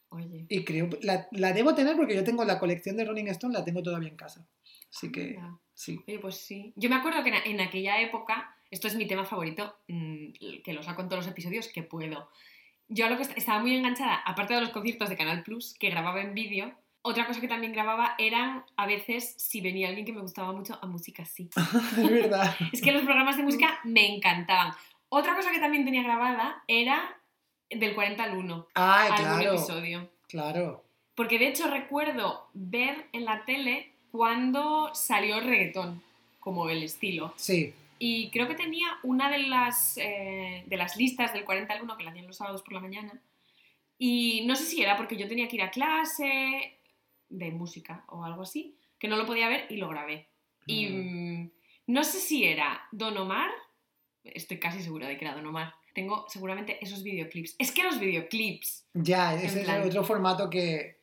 [0.09, 0.45] Oye.
[0.49, 3.65] Y creo, la, la debo tener porque yo tengo la colección de Rolling Stone, la
[3.65, 4.47] tengo todavía en casa.
[4.93, 5.57] Así que, anda.
[5.73, 5.99] sí.
[6.07, 6.71] Oye, pues sí.
[6.77, 10.73] Yo me acuerdo que en, en aquella época, esto es mi tema favorito, mm, que
[10.73, 12.29] lo saco en todos los episodios que puedo.
[12.89, 15.75] Yo a lo que est- estaba muy enganchada, aparte de los conciertos de Canal Plus,
[15.79, 16.71] que grababa en vídeo,
[17.01, 20.77] otra cosa que también grababa eran, a veces, si venía alguien que me gustaba mucho,
[20.81, 21.49] a música así.
[21.97, 22.55] Es verdad.
[22.73, 24.73] Es que los programas de música me encantaban.
[25.09, 27.15] Otra cosa que también tenía grabada era
[27.69, 29.53] del 40 al 1, Ay, algún claro.
[29.55, 30.09] episodio.
[30.27, 30.83] Claro.
[31.15, 36.01] Porque de hecho recuerdo ver en la tele cuando salió el reggaetón,
[36.39, 37.33] como el estilo.
[37.37, 37.73] Sí.
[37.99, 41.97] Y creo que tenía una de las, eh, de las listas del 40 al 1
[41.97, 43.21] que la hacían los sábados por la mañana.
[43.97, 46.79] Y no sé si era porque yo tenía que ir a clase
[47.29, 50.27] de música o algo así, que no lo podía ver y lo grabé.
[50.65, 51.51] Y mm,
[51.87, 53.49] no sé si era Don Omar,
[54.23, 55.73] estoy casi segura de que era Don Omar.
[55.93, 57.55] Tengo seguramente esos videoclips.
[57.57, 60.96] Es que los videoclips Ya, ese es otro formato que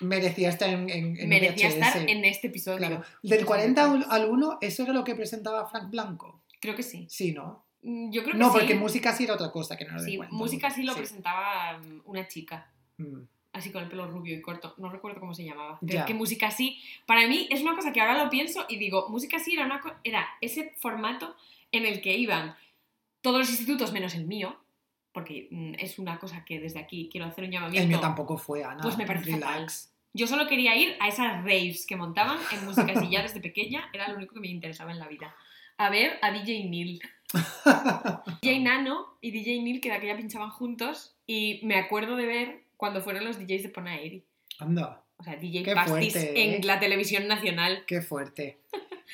[0.00, 1.74] merecía estar en, en, en merecía VHS.
[1.74, 2.78] estar en este episodio.
[2.78, 3.02] Claro.
[3.22, 6.42] Del 40 al- al 1, ¿eso era lo que presentaba Frank Blanco?
[6.60, 7.06] Creo que sí.
[7.08, 7.64] Sí, ¿no?
[7.82, 8.58] Mm, Yo creo que No, sí.
[8.58, 10.76] porque música sí era otra cosa que no era del Sí, 40 al música 1.
[10.76, 12.70] sí lo presentaba mm, una chica.
[12.98, 13.20] Mm.
[13.52, 15.78] así con el pelo rubio y corto, no recuerdo cómo se llamaba.
[15.80, 16.04] Pero Ya.
[16.04, 19.38] que música así, para mí es una cosa que ahora lo pienso y digo, música
[19.38, 21.34] así era, una era ese formato
[21.72, 22.54] en el que iban
[23.22, 24.58] todos los institutos menos el mío,
[25.16, 27.88] porque mm, es una cosa que desde aquí quiero hacer un El llamamiento.
[27.88, 28.82] mío tampoco fue, Ana.
[28.82, 29.90] Pues me parece Relax.
[30.12, 33.88] Yo solo quería ir a esas raves que montaban en música así ya desde pequeña,
[33.94, 35.34] era lo único que me interesaba en la vida.
[35.78, 37.00] A ver a DJ Neil.
[38.42, 42.64] DJ Nano y DJ Neil que de aquella pinchaban juntos y me acuerdo de ver
[42.76, 44.22] cuando fueron los DJs de Ponaeri.
[44.58, 46.56] Anda, O sea, DJ Qué Pastis fuerte, ¿eh?
[46.56, 47.84] en la televisión nacional.
[47.86, 48.58] qué fuerte.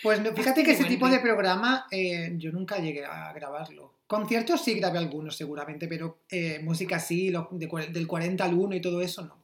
[0.03, 3.95] Pues no, fíjate que ese tipo de programa eh, yo nunca llegué a grabarlo.
[4.07, 8.75] Conciertos sí grabé algunos seguramente, pero eh, música sí, lo- de del 40 al 1
[8.77, 9.43] y todo eso no.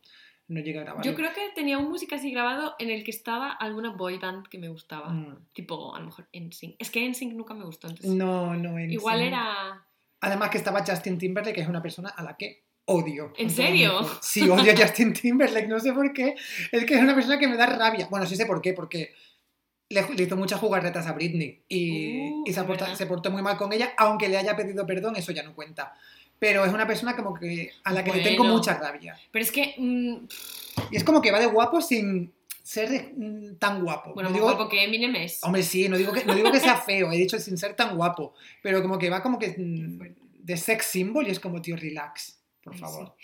[0.49, 1.11] no llegué a grabarlo.
[1.11, 4.47] Yo creo que tenía un música así grabado en el que estaba alguna boy band
[4.49, 5.09] que me gustaba.
[5.11, 5.47] Mm.
[5.55, 6.77] Tipo, a lo mejor NSYNC.
[6.79, 8.15] Es que NSYNC nunca me gustó, entonces...
[8.15, 9.85] No, no, en Igual era...
[10.21, 13.33] Además que estaba Justin Timberlake, que es una persona a la que odio.
[13.37, 14.01] ¿En serio?
[14.21, 16.35] Sí, odio a Justin Timberlake, no sé por qué.
[16.73, 18.09] Es que es una persona que me da rabia.
[18.11, 19.15] Bueno, sí sé por qué, porque
[19.91, 22.99] le, le hizo muchas jugarretas a Britney y, Uh, y se, es porta- verdad.
[22.99, 25.95] se portó muy mal con ella, aunque le haya pedido perdón, eso ya no cuenta.
[26.39, 29.19] Pero es una persona como que a la que le tengo mucha rabia.
[29.33, 29.75] Pero es que...
[29.77, 30.17] mm,
[30.93, 32.33] Y es como que va de guapo sin
[32.63, 34.13] ser mm, tan guapo.
[34.15, 35.43] bueno, No digo- guapo que Eminem es.
[35.43, 37.97] Hombre, sí, no digo, que, no digo que sea feo, he dicho sin ser tan
[37.97, 39.99] guapo, pero como que va como que mm,
[40.45, 43.15] de sex symbol y es como, tío, relax, por Ay, favor.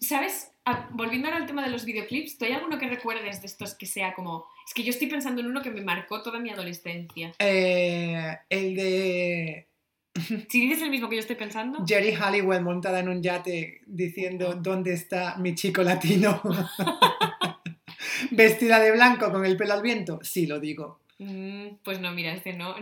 [0.00, 0.52] ¿Sabes?
[0.64, 3.74] Ah, volviendo ahora al tema de los videoclips, ¿tú hay alguno que recuerdes de estos
[3.74, 4.46] que sea como...
[4.66, 7.32] Es que yo estoy pensando en uno que me marcó toda mi adolescencia.
[7.38, 9.66] Eh, el de
[10.48, 11.84] Si dices el mismo que yo estoy pensando...
[11.86, 16.40] Jerry Halliwell montada en un yate diciendo ¿Dónde está mi chico latino?
[18.30, 20.20] Vestida de blanco con el pelo al viento.
[20.22, 21.00] Sí, lo digo.
[21.18, 22.70] Mm, Pues no, mira, este no.
[22.72, 22.76] o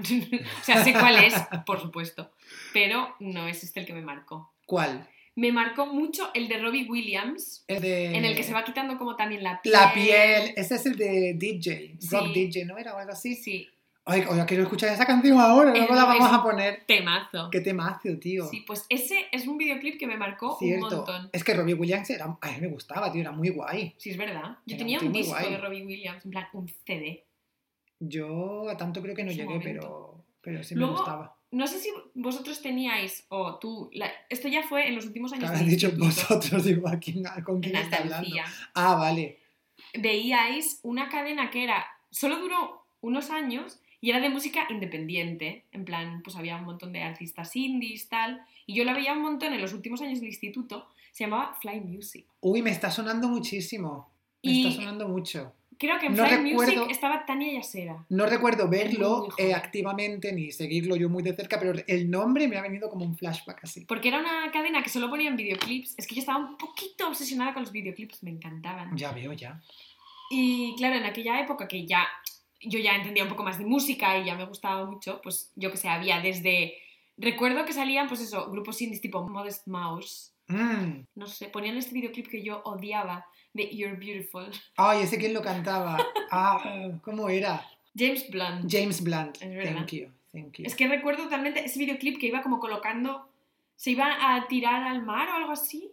[0.62, 1.34] sea, sé cuál es,
[1.66, 2.30] por supuesto.
[2.72, 4.52] Pero no es este el que me marcó.
[4.66, 5.08] ¿Cuál?
[5.40, 8.14] Me marcó mucho el de Robbie Williams, El de...
[8.16, 9.72] en el que se va quitando como también la piel.
[9.72, 10.52] La piel.
[10.56, 11.96] Ese es el de DJ.
[12.10, 12.32] Rock Sí.
[12.34, 13.34] DJ, ¿no era o algo así?
[13.34, 13.66] Sí,
[14.06, 15.70] Ay, oiga, quiero escuchar esa canción ahora.
[15.70, 16.84] Luego la vamos a poner.
[16.86, 17.48] temazo.
[17.50, 18.46] Qué temazo, tío.
[18.48, 21.30] Sí, pues ese es un videoclip que me marcó un montón.
[21.32, 23.94] Es que Robbie Williams era, a mí me gustaba, tío, era muy guay.
[23.98, 24.56] Sí, es verdad.
[24.66, 25.50] Yo Era tenía un disco guay.
[25.52, 27.24] de Robbie Williams, en plan, un CD.
[27.98, 29.64] Yo a tanto creo que no Su llegué, momento.
[29.64, 31.36] pero, pero sí Luego, me gustaba.
[31.52, 35.50] No sé si vosotros teníais, o tú, la- esto ya fue en los últimos años
[35.50, 38.28] has dicho vosotros, digo, ¿a quién- ¿con quién está hablando?
[38.74, 39.38] Ah, vale.
[39.94, 45.84] veíais una cadena que era, solo duró unos años y era de música independiente, en
[45.84, 49.52] plan, pues había un montón de artistas indies, tal, y yo la veía un montón
[49.52, 52.26] en los últimos años del instituto, se llamaba Fly Music.
[52.40, 54.08] Uy, me está sonando muchísimo.
[54.42, 55.52] Me Y- está sonando mucho.
[55.80, 58.04] Creo que en No Fly recuerdo- Music estaba Tania Yasera.
[58.10, 62.58] No recuerdo verlo eh, activamente ni seguirlo yo muy de cerca, pero el nombre me
[62.58, 63.86] ha venido como un flashback así.
[63.86, 65.94] Porque era una cadena que solo ponían videoclips.
[65.96, 68.94] Es que yo estaba un poquito obsesionada con los videoclips, me encantaban.
[68.94, 69.58] Ya veo, ya.
[70.30, 72.06] Y claro, en aquella época que ya
[72.62, 75.70] yo ya entendía un poco más de música y ya me gustaba mucho, pues yo
[75.70, 76.74] que sé, había desde...
[77.16, 80.34] Recuerdo que salían, pues eso, grupos indies tipo Modest Mouse.
[80.48, 81.06] Mm.
[81.14, 84.50] No sé, ponían este videoclip que yo odiaba de You're Beautiful.
[84.76, 85.98] Ay, ese quién lo cantaba.
[86.30, 87.66] Ah, ¿cómo era?
[87.96, 88.70] James Blunt.
[88.70, 89.38] James Blunt.
[89.38, 90.08] Thank you.
[90.32, 90.64] Thank you.
[90.64, 93.26] Es que recuerdo totalmente ese videoclip que iba como colocando...
[93.74, 95.90] Se iba a tirar al mar o algo así.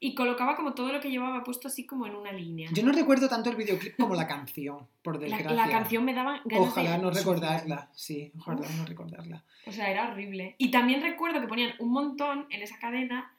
[0.00, 2.70] Y colocaba como todo lo que llevaba puesto así como en una línea.
[2.72, 5.54] Yo no recuerdo tanto el videoclip como la canción, por La, desgracia.
[5.54, 7.90] la canción me daba ganas Ojalá de no recordarla.
[7.94, 8.76] Sí, ojalá Uf.
[8.76, 9.44] no recordarla.
[9.66, 10.54] O sea, era horrible.
[10.58, 13.32] Y también recuerdo que ponían un montón en esa cadena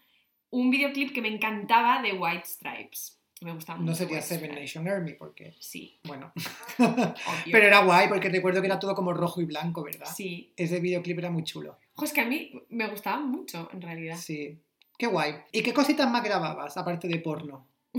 [0.50, 3.17] un videoclip que me encantaba de White Stripes.
[3.42, 4.56] Me gustaba No mucho sería White Seven.
[4.56, 6.32] Nation Army, porque, Sí, bueno.
[7.52, 10.08] Pero era guay, porque recuerdo que era todo como rojo y blanco, ¿verdad?
[10.14, 10.54] Sí.
[10.58, 11.78] Ese videoclip era muy chulo.
[11.96, 14.18] Ojo, es que a mí me gustaba mucho, en realidad.
[14.18, 14.60] Sí.
[14.98, 15.36] Qué guay.
[15.52, 17.68] ¿Y qué cositas más grababas, aparte de porno?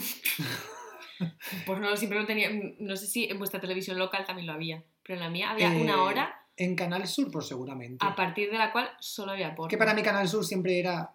[1.66, 2.48] Pues no, siempre lo tenía.
[2.78, 4.84] No sé si en vuestra televisión local también lo había.
[5.02, 8.06] Pero en la mía había Eh, una hora En Canal Sur, pues seguramente.
[8.06, 9.68] a partir de la cual solo había porno.
[9.68, 11.12] Que para mí Canal Sur siempre era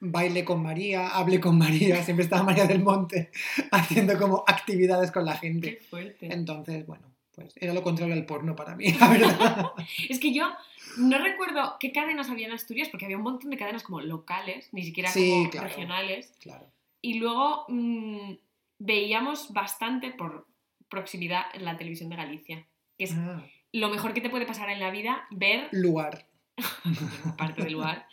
[0.00, 3.30] baile con María, hable con María, siempre estaba María del Monte
[3.72, 5.80] haciendo como actividades con la Qué gente.
[5.90, 6.32] fuerte.
[6.32, 9.72] Entonces, bueno, pues era lo contrario al porno para mí, la verdad.
[10.08, 10.50] Es que yo
[10.98, 14.68] no recuerdo qué cadenas había en Asturias, porque había un montón de cadenas como locales,
[14.72, 15.68] ni siquiera Sí, como claro.
[15.68, 16.34] regionales.
[16.40, 16.70] Claro.
[17.00, 18.34] Y luego mm,
[18.78, 20.46] veíamos bastante por
[20.88, 22.66] proximidad en la televisión de Galicia.
[22.98, 26.26] Que es Ah, lo mejor que te puede pasar en la vida, ver, lugar.
[27.24, 28.06] aparte del lugar,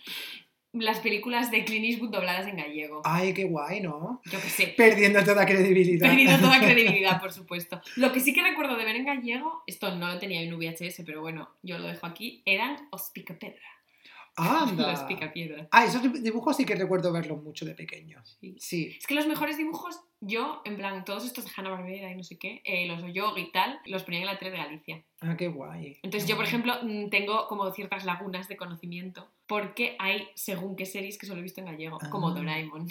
[0.73, 3.01] las películas de Clint Eastwood dobladas en gallego.
[3.03, 4.21] Ay, qué guay, ¿no?
[4.25, 4.73] Yo qué sé.
[4.77, 6.07] Perdiendo toda credibilidad.
[6.07, 7.81] Perdido toda credibilidad, por supuesto.
[7.95, 11.03] Lo que sí que recuerdo de ver en gallego, esto no lo tenía en VHS,
[11.05, 13.78] pero bueno, yo lo dejo aquí, eran Os Picapedra.
[14.39, 14.91] Anda.
[14.91, 15.67] Los Picapiedra.
[15.71, 18.21] Ah, esos dibujos sí que recuerdo verlos mucho de pequeño.
[18.23, 18.55] Sí.
[18.59, 18.95] Sí.
[18.99, 22.37] Es que los mejores dibujos, yo, en plan, todos estos de Hanna-Barbera y no sé
[22.37, 25.03] qué, eh, los Oyog y tal, los ponían en la tele de Galicia.
[25.21, 25.97] Ah, qué guay.
[26.03, 30.75] Entonces qué yo, por ejemplo, mm, tengo como ciertas lagunas de conocimiento, porque hay, según
[30.75, 32.33] qué series, que solo he visto en gallego, como Ah.
[32.33, 32.87] Doraemon.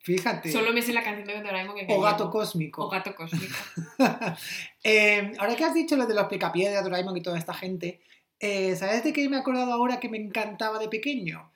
[0.00, 0.50] Fíjate.
[0.50, 2.86] Solo me sé la canción de Doraemon en O gato cósmico.
[2.86, 3.54] O Gato Cósmico.
[4.84, 8.00] Eh, ahora que has dicho lo de los picapiedras, Doraemon y toda esta gente,
[8.40, 11.50] eh, ¿sabes de qué me he acordado ahora que me encantaba de pequeño?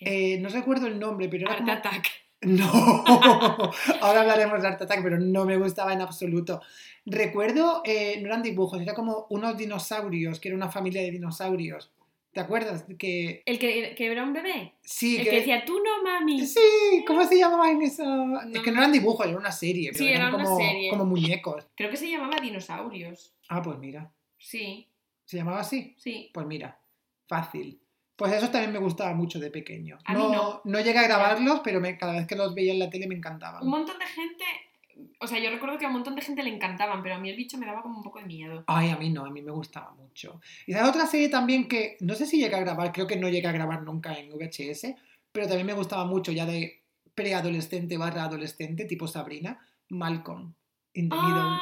[0.00, 1.72] Eh, no recuerdo el nombre, pero era Art como...
[1.72, 2.06] Attack.
[2.42, 2.64] No,
[4.02, 6.60] ahora hablaremos de Art Attack, pero no me gustaba en absoluto.
[7.06, 11.90] Recuerdo, eh, no eran dibujos, era como unos dinosaurios, que era una familia de dinosaurios.
[12.32, 12.84] ¿Te acuerdas?
[12.98, 14.74] Que ¿El que, que era un bebé?
[14.82, 16.46] sí, El que decía, tú no, mami.
[16.46, 16.60] Sí,
[17.06, 18.02] ¿cómo se llamaba en eso?
[18.42, 19.90] es No que no eran dibujos, era una serie.
[19.92, 20.90] Pero Sí, eran era una como, serie.
[20.90, 21.66] como muñecos.
[21.74, 23.32] Creo que se llamaba Dinosaurios.
[23.48, 24.12] Ah, pues mira.
[24.38, 24.86] Sí,
[25.26, 25.94] ¿Se llamaba así?
[25.98, 26.30] sí.
[26.32, 26.78] Pues mira,
[27.26, 27.78] fácil.
[28.16, 29.98] Pues eso también me gustaba mucho de pequeño.
[30.06, 30.80] A mí no, no.
[30.80, 33.62] llegué a grabarlos, pero me- cada vez que los veía en la tele me encantaban.
[33.62, 34.44] Un montón de gente.
[35.20, 37.28] O sea, yo recuerdo que a un montón de gente le encantaban, pero a mí
[37.28, 38.64] el bicho me daba como un poco de miedo.
[38.68, 40.40] Ay, a mí no, a mí me gustaba mucho.
[40.66, 43.28] Y sabes otra serie también que no sé si llegué a grabar, creo que no
[43.28, 44.94] llegué a grabar nunca en VHS,
[45.32, 46.82] pero también me gustaba mucho ya de
[47.14, 49.60] preadolescente barra adolescente, tipo Sabrina,
[49.90, 50.54] Malcolm
[50.94, 51.16] in the.
[51.18, 51.60] ¡Ah!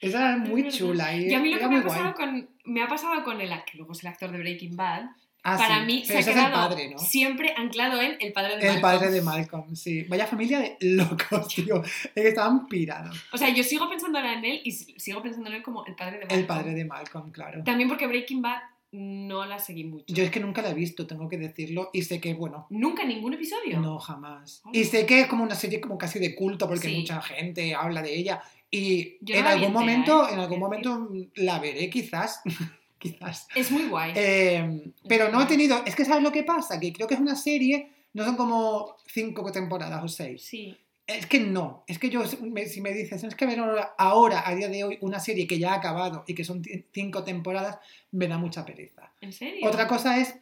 [0.00, 1.98] Esa era es muy chula y, Y a mí lo que me ha muy guay.
[1.98, 2.48] pasado con.
[2.64, 5.04] Me ha pasado con el que luego es el actor de Breaking Bad.
[5.42, 6.98] Ah, para sí, mí pero se ha quedado el padre, ¿no?
[6.98, 8.82] siempre anclado en el padre de El Malcolm.
[8.82, 10.02] padre de Malcolm, sí.
[10.02, 11.82] Vaya familia de locos, tío.
[12.14, 13.16] Estaban pirados.
[13.32, 15.94] O sea, yo sigo pensando ahora en él y sigo pensando en él como el
[15.94, 16.40] padre de Malcolm.
[16.40, 17.64] El padre de Malcolm, claro.
[17.64, 18.60] También porque Breaking Bad
[18.92, 20.04] no la seguí mucho.
[20.08, 23.04] Yo es que nunca la he visto, tengo que decirlo, y sé que, bueno, Nunca
[23.04, 23.80] ningún episodio.
[23.80, 24.60] no, jamás.
[24.64, 24.70] Oh.
[24.74, 26.96] Y sé que es como una serie como casi de culto, porque Sí.
[26.98, 28.42] mucha gente habla de ella.
[28.70, 30.34] Y Yo no en algún momento, ¿eh?
[30.34, 32.40] en algún momento la veré, quizás.
[32.98, 33.48] quizás.
[33.54, 34.12] Es muy guay.
[34.14, 35.82] Eh, pero no he tenido.
[35.84, 36.78] Es que ¿sabes lo que pasa?
[36.78, 40.42] Que creo que es una serie, no son como cinco temporadas o seis.
[40.42, 40.76] Sí.
[41.06, 43.60] Es que no, es que yo, si me dices, es que ver
[43.98, 46.62] ahora, a día de hoy, una serie que ya ha acabado y que son
[46.92, 47.80] cinco temporadas,
[48.12, 49.10] me da mucha pereza.
[49.20, 49.66] ¿En serio?
[49.66, 50.36] Otra cosa es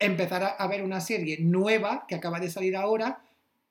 [0.00, 3.22] empezar a, a ver una serie nueva que acaba de salir ahora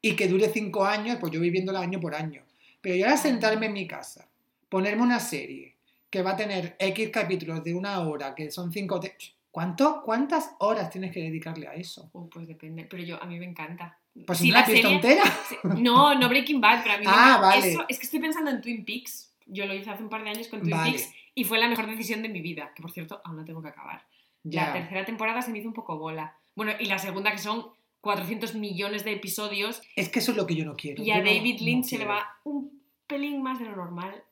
[0.01, 2.46] y que dure cinco años, pues yo voy viéndola año por año.
[2.81, 4.27] Pero yo ahora sentarme en mi casa,
[4.69, 5.75] ponerme una serie
[6.09, 8.99] que va a tener X capítulos de una hora, que son cinco...
[8.99, 9.15] te-
[9.51, 12.09] ¿Cuánto, ¿Cuántas horas tienes que dedicarle a eso?
[12.13, 12.85] Oh, pues depende.
[12.87, 13.97] Pero yo, a mí me encanta.
[14.27, 15.23] Pues Si la serie- entera.
[15.63, 17.41] No, no Breaking Bad, pero a mí me Ah, encanta.
[17.47, 17.71] vale.
[17.71, 19.33] Eso, es que estoy pensando en Twin Peaks.
[19.47, 20.91] Yo lo hice hace un par de años con Twin Vale.
[20.91, 22.71] Peaks y fue la mejor decisión de mi vida.
[22.75, 24.03] Que por cierto, aún la tengo que acabar.
[24.43, 26.35] La tercera temporada se me hizo un poco bola.
[26.55, 27.65] Bueno, y la segunda que son
[28.07, 31.03] 400 millones de episodios Es que eso es lo que yo no quiero.
[31.03, 34.23] y a Yo David no Lynch se le va un pelín más de lo normal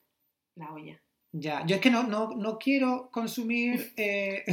[0.56, 1.02] la olla.
[1.34, 4.46] Ya, yo es que no, no, no quiero consumir eh,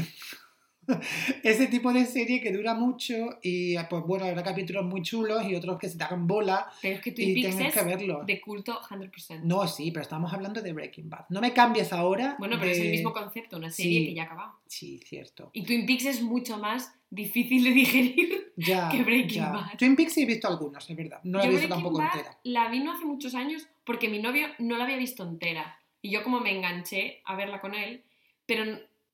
[1.44, 5.54] ese tipo de serie que dura mucho y pues bueno, habrá capítulos muy chulos y
[5.54, 7.88] otros que se te hagan bola Pero es que Twin y Peaks tengas es que
[7.88, 8.24] verlo.
[8.26, 9.42] de culto 100%.
[9.44, 11.26] No, sí, pero estamos hablando de Breaking Bad.
[11.28, 12.34] No me cambies ahora.
[12.40, 14.06] Bueno, pero es el mismo concepto, una serie Sí.
[14.08, 14.52] que ya ha acabado.
[14.66, 15.50] Sí, cierto.
[15.52, 18.52] Y Twin Peaks es mucho más difícil de digerir.
[18.56, 19.50] Ya, que Breaking ya.
[19.52, 19.76] Bad.
[19.78, 21.20] Twin Peaks sí he visto algunos, es verdad.
[21.24, 22.38] No la he visto Breaking tampoco Bad entera.
[22.44, 25.78] La vi no hace muchos años porque mi novio no la había visto entera.
[26.00, 28.02] Y yo como me enganché a verla con él,
[28.46, 28.64] pero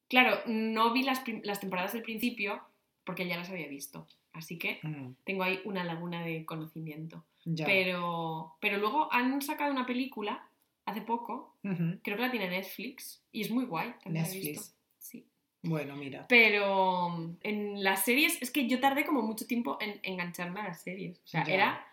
[0.09, 2.63] claro, no vi las, las temporadas del principio
[3.05, 4.07] porque ya las había visto.
[4.33, 7.25] Así que Mm, tengo ahí una laguna de conocimiento.
[7.45, 7.67] ya.
[7.67, 10.45] Pero, pero luego han sacado una película
[10.87, 13.93] hace poco, creo que la tiene Netflix, y es muy guay.
[14.03, 14.49] También la he visto.
[14.61, 14.77] Netflix.
[14.99, 15.27] Sí.
[15.63, 16.27] Bueno, mira.
[16.29, 20.65] Pero mm, en las series, es que yo tardé como mucho tiempo en engancharme a
[20.69, 21.19] las series.
[21.19, 21.55] O sea, Ya.
[21.55, 21.85] era.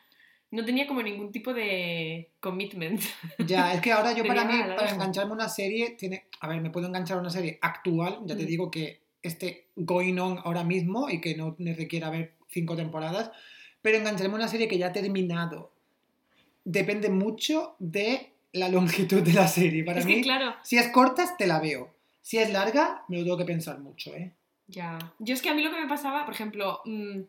[0.52, 3.02] No tenía como ningún tipo de commitment.
[3.48, 6.62] Ya, es que ahora yo para mí, para engancharme a una serie, tiene, a ver,
[6.62, 8.48] me puedo enganchar a una serie actual, ya te Mm.
[8.48, 13.32] digo que esté going on ahora mismo y que no me requiera ver cinco temporadas,
[13.82, 15.72] pero engancharme a una serie que ya ha terminado
[16.64, 19.84] depende mucho de la longitud de la serie.
[19.84, 21.94] Para es mí, que, claro, si es corta, te la veo.
[22.22, 24.32] Si es larga, me lo tengo que pensar mucho, ¿eh?
[24.68, 24.98] Ya.
[25.20, 27.22] Yo es que a mí lo que me pasaba, por ejemplo, mm,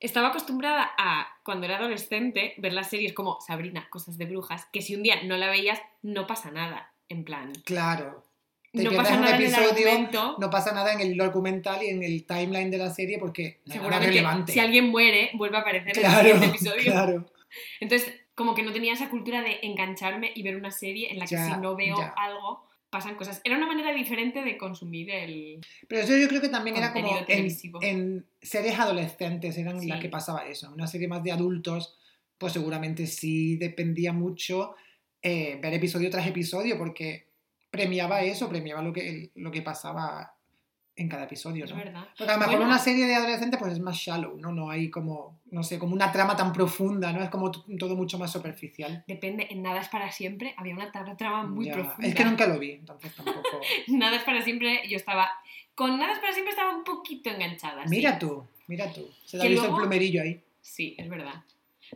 [0.00, 4.82] estaba acostumbrada a, cuando era adolescente, ver las series como Sabrina, Cosas de Brujas, que
[4.82, 6.92] si un día no la veías, no pasa nada.
[7.08, 8.24] En plan, Claro.
[8.72, 10.36] Te no pierdes pasa un nada en el argumento.
[10.38, 13.72] No pasa nada en el documental y en el timeline de la serie porque no
[13.72, 14.52] Seguramente, relevante.
[14.52, 16.92] si alguien muere, vuelve a aparecer en el siguiente episodio.
[16.92, 17.24] claro.
[17.80, 21.24] Entonces, como que no tenía esa cultura de engancharme y ver una serie en la
[21.24, 22.12] que Ya, si no veo ya.
[22.18, 22.66] algo,
[22.96, 23.42] pasan cosas.
[23.44, 25.60] Era una manera diferente de consumir el...
[25.86, 29.88] Pero eso yo creo que también era como en, series adolescentes eran Sí.
[29.88, 30.72] las que pasaba eso.
[30.72, 31.98] Una serie más de adultos,
[32.38, 34.76] pues seguramente sí dependía mucho
[35.20, 37.28] eh, ver episodio tras episodio porque
[37.70, 40.35] premiaba eso, premiaba lo que, lo que pasaba
[40.98, 41.76] en cada episodio, Es ¿no?
[41.76, 42.08] verdad.
[42.16, 42.70] Porque a lo mejor Bueno.
[42.70, 44.50] una serie de adolescentes pues es más shallow, ¿no?
[44.52, 47.22] No hay como, no sé, como una trama tan profunda, ¿no?
[47.22, 49.04] Es como todo mucho más superficial.
[49.06, 52.08] Depende, en Nada es para siempre había una tra- trama muy Ya, profunda.
[52.08, 53.60] Es que nunca lo vi, entonces tampoco...
[53.88, 55.28] Nada es para siempre, yo estaba...
[55.74, 57.82] Con Nada es para siempre estaba un poquito enganchada.
[57.84, 57.90] sí.
[57.90, 59.06] mira tú, mira tú.
[59.26, 60.40] Se te ha visto luego- el plumerillo ahí.
[60.62, 61.44] Sí, es verdad.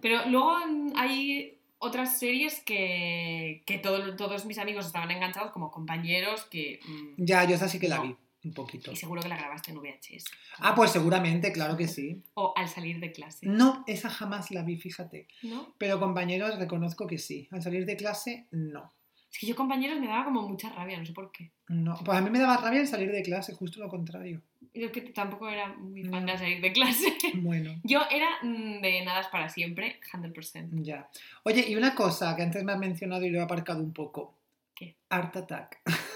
[0.03, 0.57] Pero luego
[0.95, 6.81] hay otras series que, que todo- todos mis amigos estaban enganchados como compañeros que...
[6.87, 8.91] mm, Ya, yo esa sí que la vi, un poquito.
[8.93, 10.25] y seguro que la grabaste en VHS.
[10.59, 12.23] Ah, pues seguramente, claro que sí.
[12.35, 13.47] O al salir de clase.
[13.47, 15.29] No, esa jamás la vi, fíjate.
[15.43, 15.75] ¿No?
[15.79, 17.49] Pero compañeros, reconozco que sí.
[17.51, 18.93] Al salir de clase, no.
[19.33, 21.53] Es que yo compañeros me daba como mucha rabia, no sé por qué.
[21.69, 24.43] No, pues a mí me daba rabia el salir de clase, justo lo contrario.
[24.75, 26.33] Yo es que tampoco era muy fan No.
[26.33, 27.17] de salir de clase.
[27.35, 30.83] Bueno, Yo era mm, de nada para siempre, 100%.
[30.83, 31.09] ya.
[31.45, 34.37] Oye, y una cosa que antes me has mencionado y lo he aparcado un poco.
[34.75, 34.97] ¿Qué?
[35.11, 35.81] Art Attack.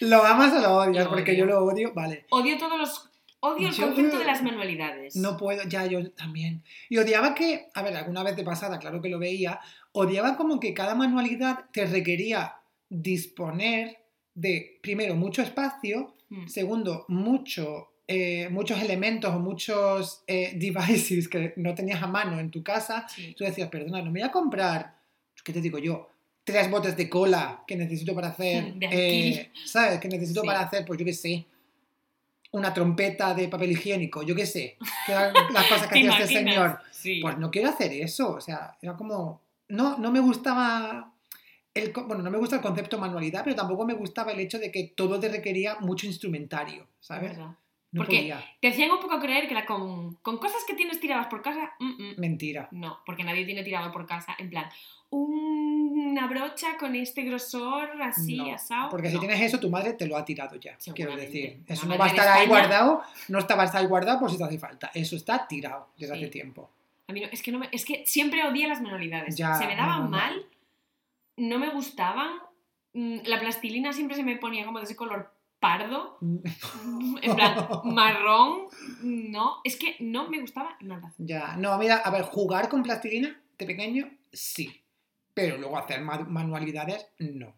[0.00, 1.04] ¿Lo amas o lo odias?
[1.04, 1.40] Lo Porque odio.
[1.40, 1.92] yo lo odio.
[1.94, 2.26] Vale.
[2.30, 3.04] Odio todos los...
[3.40, 5.14] Odio el Yo- concepto de las manualidades.
[5.14, 6.64] No puedo, ya yo también.
[6.88, 9.60] Y odiaba que, a ver, alguna vez de pasada, claro que lo veía,
[9.92, 12.56] odiaba como que cada manualidad te requería
[13.12, 13.98] disponer
[14.34, 16.46] de, primero, mucho espacio, Mm.
[16.46, 22.50] segundo, mucho, eh, muchos elementos o muchos eh, devices que no tenías a mano en
[22.50, 23.06] tu casa.
[23.08, 23.34] Sí.
[23.38, 24.98] Tú decías, perdona, no me voy a comprar,
[25.42, 26.08] ¿qué te digo yo?
[26.52, 29.98] Tres botes de cola que necesito para hacer, eh, ¿sabes?
[30.00, 30.46] Que necesito Sí.
[30.46, 31.46] para hacer, pues yo qué sé,
[32.52, 36.24] una trompeta de papel higiénico, yo qué sé, que eran las cosas que ¿Te hacía
[36.24, 36.78] este señor.
[36.90, 37.20] Sí.
[37.20, 41.12] Pues no quiero hacer eso, o sea, era como, no, no me gustaba,
[41.74, 44.72] el, bueno, no me gusta el concepto manualidad, pero tampoco me gustaba el hecho de
[44.72, 47.32] que todo te requería mucho instrumentario, ¿sabes?
[47.36, 47.54] ¿Verdad?
[47.90, 48.44] No Porque- podía.
[48.60, 51.72] Te hacían un poco creer que era con, con cosas que tienes tiradas por casa.
[51.78, 52.14] mm, mm.
[52.18, 52.68] Mentira.
[52.70, 54.34] No, porque nadie tiene tirado por casa.
[54.38, 54.66] En plan,
[55.10, 58.90] una brocha con este grosor así, No, asado.
[58.90, 59.20] Porque si no.
[59.20, 60.76] tienes eso, tu madre te lo ha tirado ya.
[60.94, 63.86] Quiero decir, eso no va a estar ahí guardado, no está, va a estar ahí
[63.86, 64.90] guardado por si te hace falta.
[64.94, 66.20] Eso está tirado desde Sí.
[66.22, 66.70] hace tiempo.
[67.08, 69.36] A mí no, es que no me- es que siempre odié las manualidades.
[69.36, 70.44] Ya, se me daban mal,
[71.36, 72.30] no me gustaban.
[72.94, 77.54] mm, La plastilina siempre se me ponía como de ese color pardo, en plan
[77.84, 78.68] marrón.
[79.02, 81.12] No, es que no me gustaba nada.
[81.18, 84.82] Ya, no, mira, a ver, jugar con plastilina de pequeño, sí.
[85.42, 87.54] Pero luego hacer ma- manualidades, no.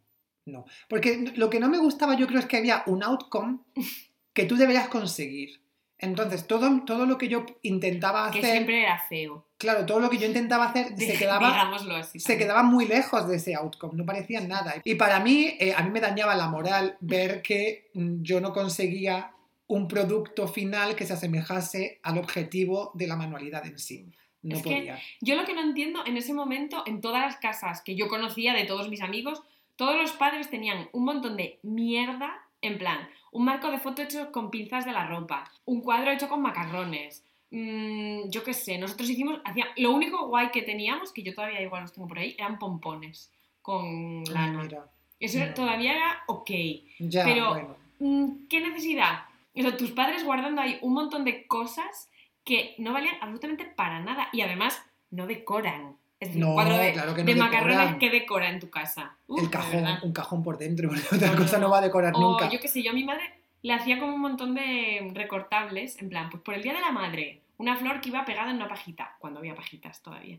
[0.46, 0.64] No.
[0.88, 3.58] Porque lo que no me gustaba, yo creo, es que había un outcome
[4.32, 5.60] que tú deberías conseguir.
[5.98, 9.46] Entonces, todo, todo lo que yo intentaba Que hacer, siempre era feo.
[9.58, 12.18] claro, todo lo que yo intentaba hacer se quedaba, así.
[12.18, 14.74] se quedaba muy lejos de ese outcome, no parecía nada.
[14.82, 18.54] Y para mí, eh, a mí me dañaba la moral ver que mm, yo no
[18.54, 19.32] conseguía
[19.66, 24.10] un producto final que se asemejase al objetivo de la manualidad en sí.
[24.42, 24.94] No Es que-.
[25.20, 28.54] Yo lo que no entiendo, en ese momento, en todas las casas que yo conocía
[28.54, 29.42] de todos mis amigos,
[29.76, 34.30] todos los padres tenían un montón de mierda, en plan, un marco de foto hecho
[34.32, 39.08] con pinzas de la ropa, un cuadro hecho con macarrones, mm, yo qué sé, nosotros
[39.08, 42.34] hicimos, hacía, lo único guay que teníamos, que yo todavía igual los tengo por ahí,
[42.38, 43.30] eran pompones
[43.62, 44.62] con lana.
[44.62, 44.84] mira,
[45.18, 45.54] Eso no.
[45.54, 46.50] todavía era ok.
[46.98, 47.76] ya, Pero- bueno.
[48.00, 49.24] Mm, ¿Qué necesidad?
[49.54, 52.10] O sea, tus padres guardando ahí un montón de cosas
[52.50, 55.96] que no valían absolutamente para nada y además no decoran.
[56.18, 58.68] Es decir, un No, cuadro de, claro que no de macarrones que decora en tu
[58.70, 59.16] casa.
[59.28, 61.70] Uf, el cajón, un cajón por dentro, otra cosa no no.
[61.70, 62.50] va a decorar O nunca.
[62.50, 63.22] yo qué sé, yo a mi madre
[63.62, 66.90] le hacía como un montón de recortables, en plan, pues por el Día de la
[66.90, 70.38] Madre, una flor que iba pegada en una pajita, cuando había pajitas todavía.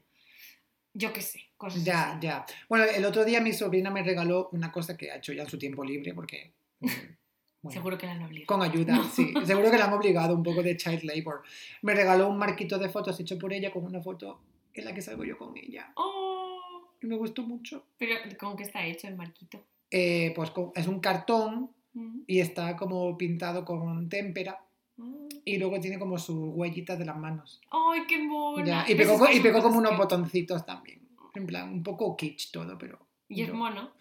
[0.93, 2.19] Yo qué sé, cosas Ya, así.
[2.27, 2.45] ya.
[2.67, 5.49] Bueno, el otro día mi sobrina me regaló una cosa que ha hecho ya en
[5.49, 6.51] su tiempo libre, porque.
[7.61, 8.47] bueno, Seguro que la han obligado.
[8.47, 9.03] Con ayuda, No.
[9.03, 9.33] sí.
[9.45, 11.43] Seguro que la han obligado un poco de child labor.
[11.81, 14.39] Me regaló un marquito de fotos hecho por ella con una foto
[14.73, 15.91] en la que salgo yo con ella.
[15.95, 16.59] ¡Oh!
[17.01, 17.83] Y me gustó mucho.
[17.97, 19.63] Pero, ¿con qué está hecho el marquito?
[19.89, 24.63] Eh, pues con- es un cartón Mm, y está como pintado con témpera
[24.95, 25.27] mm.
[25.43, 27.59] y luego tiene como sus huellitas de las manos.
[27.69, 28.65] ¡Ay, qué mona!
[28.65, 31.01] Ya, Y pegó, y pegó como unos que- botoncitos también.
[31.35, 32.97] En plan, un poco kitsch todo, pero.
[33.27, 33.91] Y es yo- mono.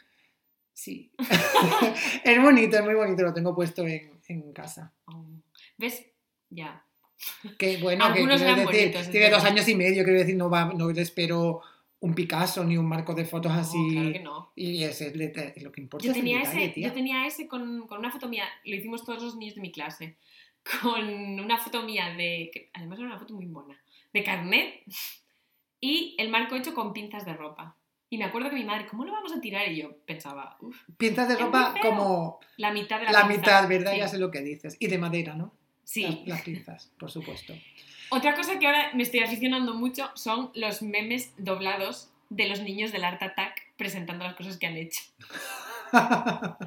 [0.81, 1.13] Sí.
[2.25, 4.95] es bonito, es muy bonito, lo tengo puesto en, en casa.
[5.05, 5.27] Oh.
[5.77, 6.07] ¿Ves?
[6.49, 6.83] Ya.
[7.59, 10.49] Que bueno, que Algunos eran decir, bonitos, tiene dos años y medio, quiero decir, no,
[10.49, 11.61] va, no le espero
[11.99, 13.91] un Picasso ni un marco de fotos No, así.
[13.93, 14.53] claro que no.
[14.57, 16.07] Y ese es lo que importa.
[16.07, 16.89] Yo es el tenía, detalle, ese, tía.
[16.89, 19.73] yo tenía ese con, con una foto mía, lo hicimos todos los niños de mi
[19.73, 20.17] clase,
[20.81, 23.79] con una foto mía de, que además era una foto muy buena,
[24.15, 24.83] de carnet
[25.79, 27.77] y el marco hecho con pinzas de ropa.
[28.13, 29.71] Y me acuerdo que mi madre, ¿cómo lo vamos a tirar?
[29.71, 33.41] Y yo pensaba, uff, Pinzas de ropa como la mitad de la, la pinza.
[33.41, 33.93] mitad, ¿verdad?
[33.93, 33.99] Sí.
[33.99, 34.77] Ya sé lo que dices.
[34.81, 35.55] Y de madera, ¿no?
[35.85, 36.03] Sí.
[36.03, 37.55] Las, las pinzas, por supuesto.
[38.11, 42.91] Otra cosa que ahora me estoy aficionando mucho son los memes doblados de los niños
[42.91, 45.01] del Art Attack presentando las cosas que han hecho.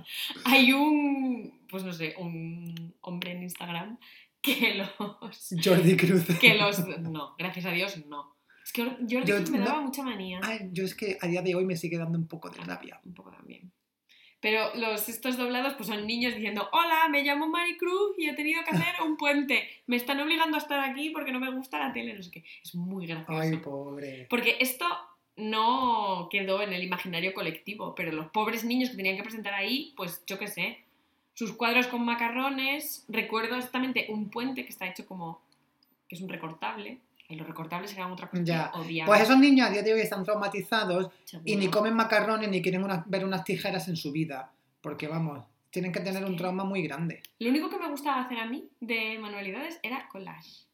[0.45, 3.97] Hay un, pues no sé, un hombre en Instagram
[4.41, 5.53] que los...
[5.63, 6.23] Jordi Cruz.
[6.39, 6.85] Que los...
[6.99, 8.33] No, gracias a Dios, no.
[8.63, 9.65] Es que Jordi Yo- me no.
[9.65, 10.39] daba mucha manía.
[10.43, 12.99] Ay, yo es que a día de hoy me sigue dando un poco de rabia.
[13.05, 13.71] Un poco también.
[14.39, 18.61] Pero los, estos doblados pues son niños diciendo, hola, me llamo Maricruz y he tenido
[18.65, 19.69] que hacer un puente.
[19.87, 22.43] Me están obligando a estar aquí porque no me gusta la tele, no sé qué.
[22.61, 23.39] Es muy gracioso.
[23.41, 24.27] Ay, pobre.
[24.29, 24.85] Porque esto
[25.35, 29.93] no quedó en el imaginario colectivo, pero los pobres niños que tenían que presentar ahí,
[29.95, 30.77] pues yo qué sé,
[31.33, 35.41] sus cuadros con macarrones, recuerdo exactamente un puente que está hecho como,
[36.07, 36.99] que es un recortable,
[37.33, 38.71] Que los recortables eran otra cosa Ya.
[39.07, 41.09] Pues esos niños a día de hoy están traumatizados
[41.43, 44.51] y ni comen macarrones ni quieren una- ver unas tijeras en su vida.
[44.81, 47.23] Porque vamos, tienen que tener un trauma muy grande.
[47.39, 50.65] Lo único que me gustaba hacer a mí de manualidades era collage.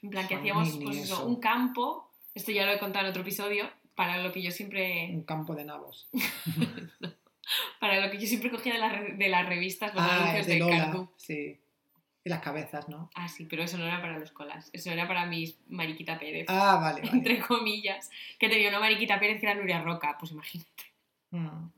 [0.00, 3.20] En plan, que hacíamos pues eso, un campo, esto ya lo he contado en otro
[3.22, 6.08] episodio, para lo que yo siempre, Un campo de nabos.
[7.80, 10.46] para lo que yo siempre cogía de, las re- de las revistas, los Ah, anuncios
[10.46, 11.08] de de Lola.
[11.16, 11.58] Sí.
[12.24, 13.10] Y las cabezas, ¿no?
[13.14, 16.46] Ah, sí, pero eso no era para los colas, eso era para mis Mariquita Pérez,
[16.48, 17.00] Ah, vale.
[17.04, 17.10] vale.
[17.18, 20.84] entre comillas, que tenía una Mariquita Pérez que era Nuria Roca, pues imagínate.
[21.30, 21.68] Mm.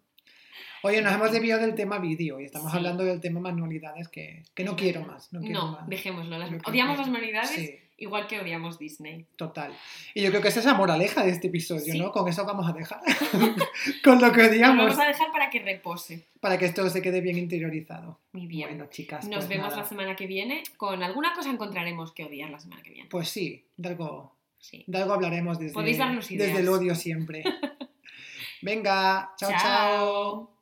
[0.83, 2.77] Oye, nos hemos desviado del tema vídeo y estamos Sí.
[2.77, 5.33] hablando del tema manualidades que, que no quiero más.
[5.33, 5.89] No, quiero No, más.
[5.89, 6.37] dejémoslo.
[6.37, 9.27] las- odiamos las manualidades Sí, igual que odiamos Disney.
[9.37, 9.73] total.
[10.15, 11.99] Y yo creo que esa es la moraleja de este episodio, Sí.
[11.99, 12.11] ¿no?
[12.13, 13.01] Con eso vamos a dejar.
[14.05, 14.85] Con lo que Lo odiamos.
[14.87, 16.27] vamos a dejar para que repose.
[16.41, 18.19] Para que esto se quede bien interiorizado.
[18.33, 18.69] Muy bien.
[18.71, 19.27] Bueno, chicas.
[19.29, 19.83] Nos pues vemos nada.
[19.83, 20.63] la semana que viene.
[20.77, 23.09] Con alguna cosa encontraremos que odiar la semana que viene.
[23.09, 24.85] Pues sí, de algo, Sí.
[24.87, 27.45] de algo hablaremos desde, desde el odio siempre.
[28.63, 29.51] Venga, chao.
[29.61, 30.54] chao.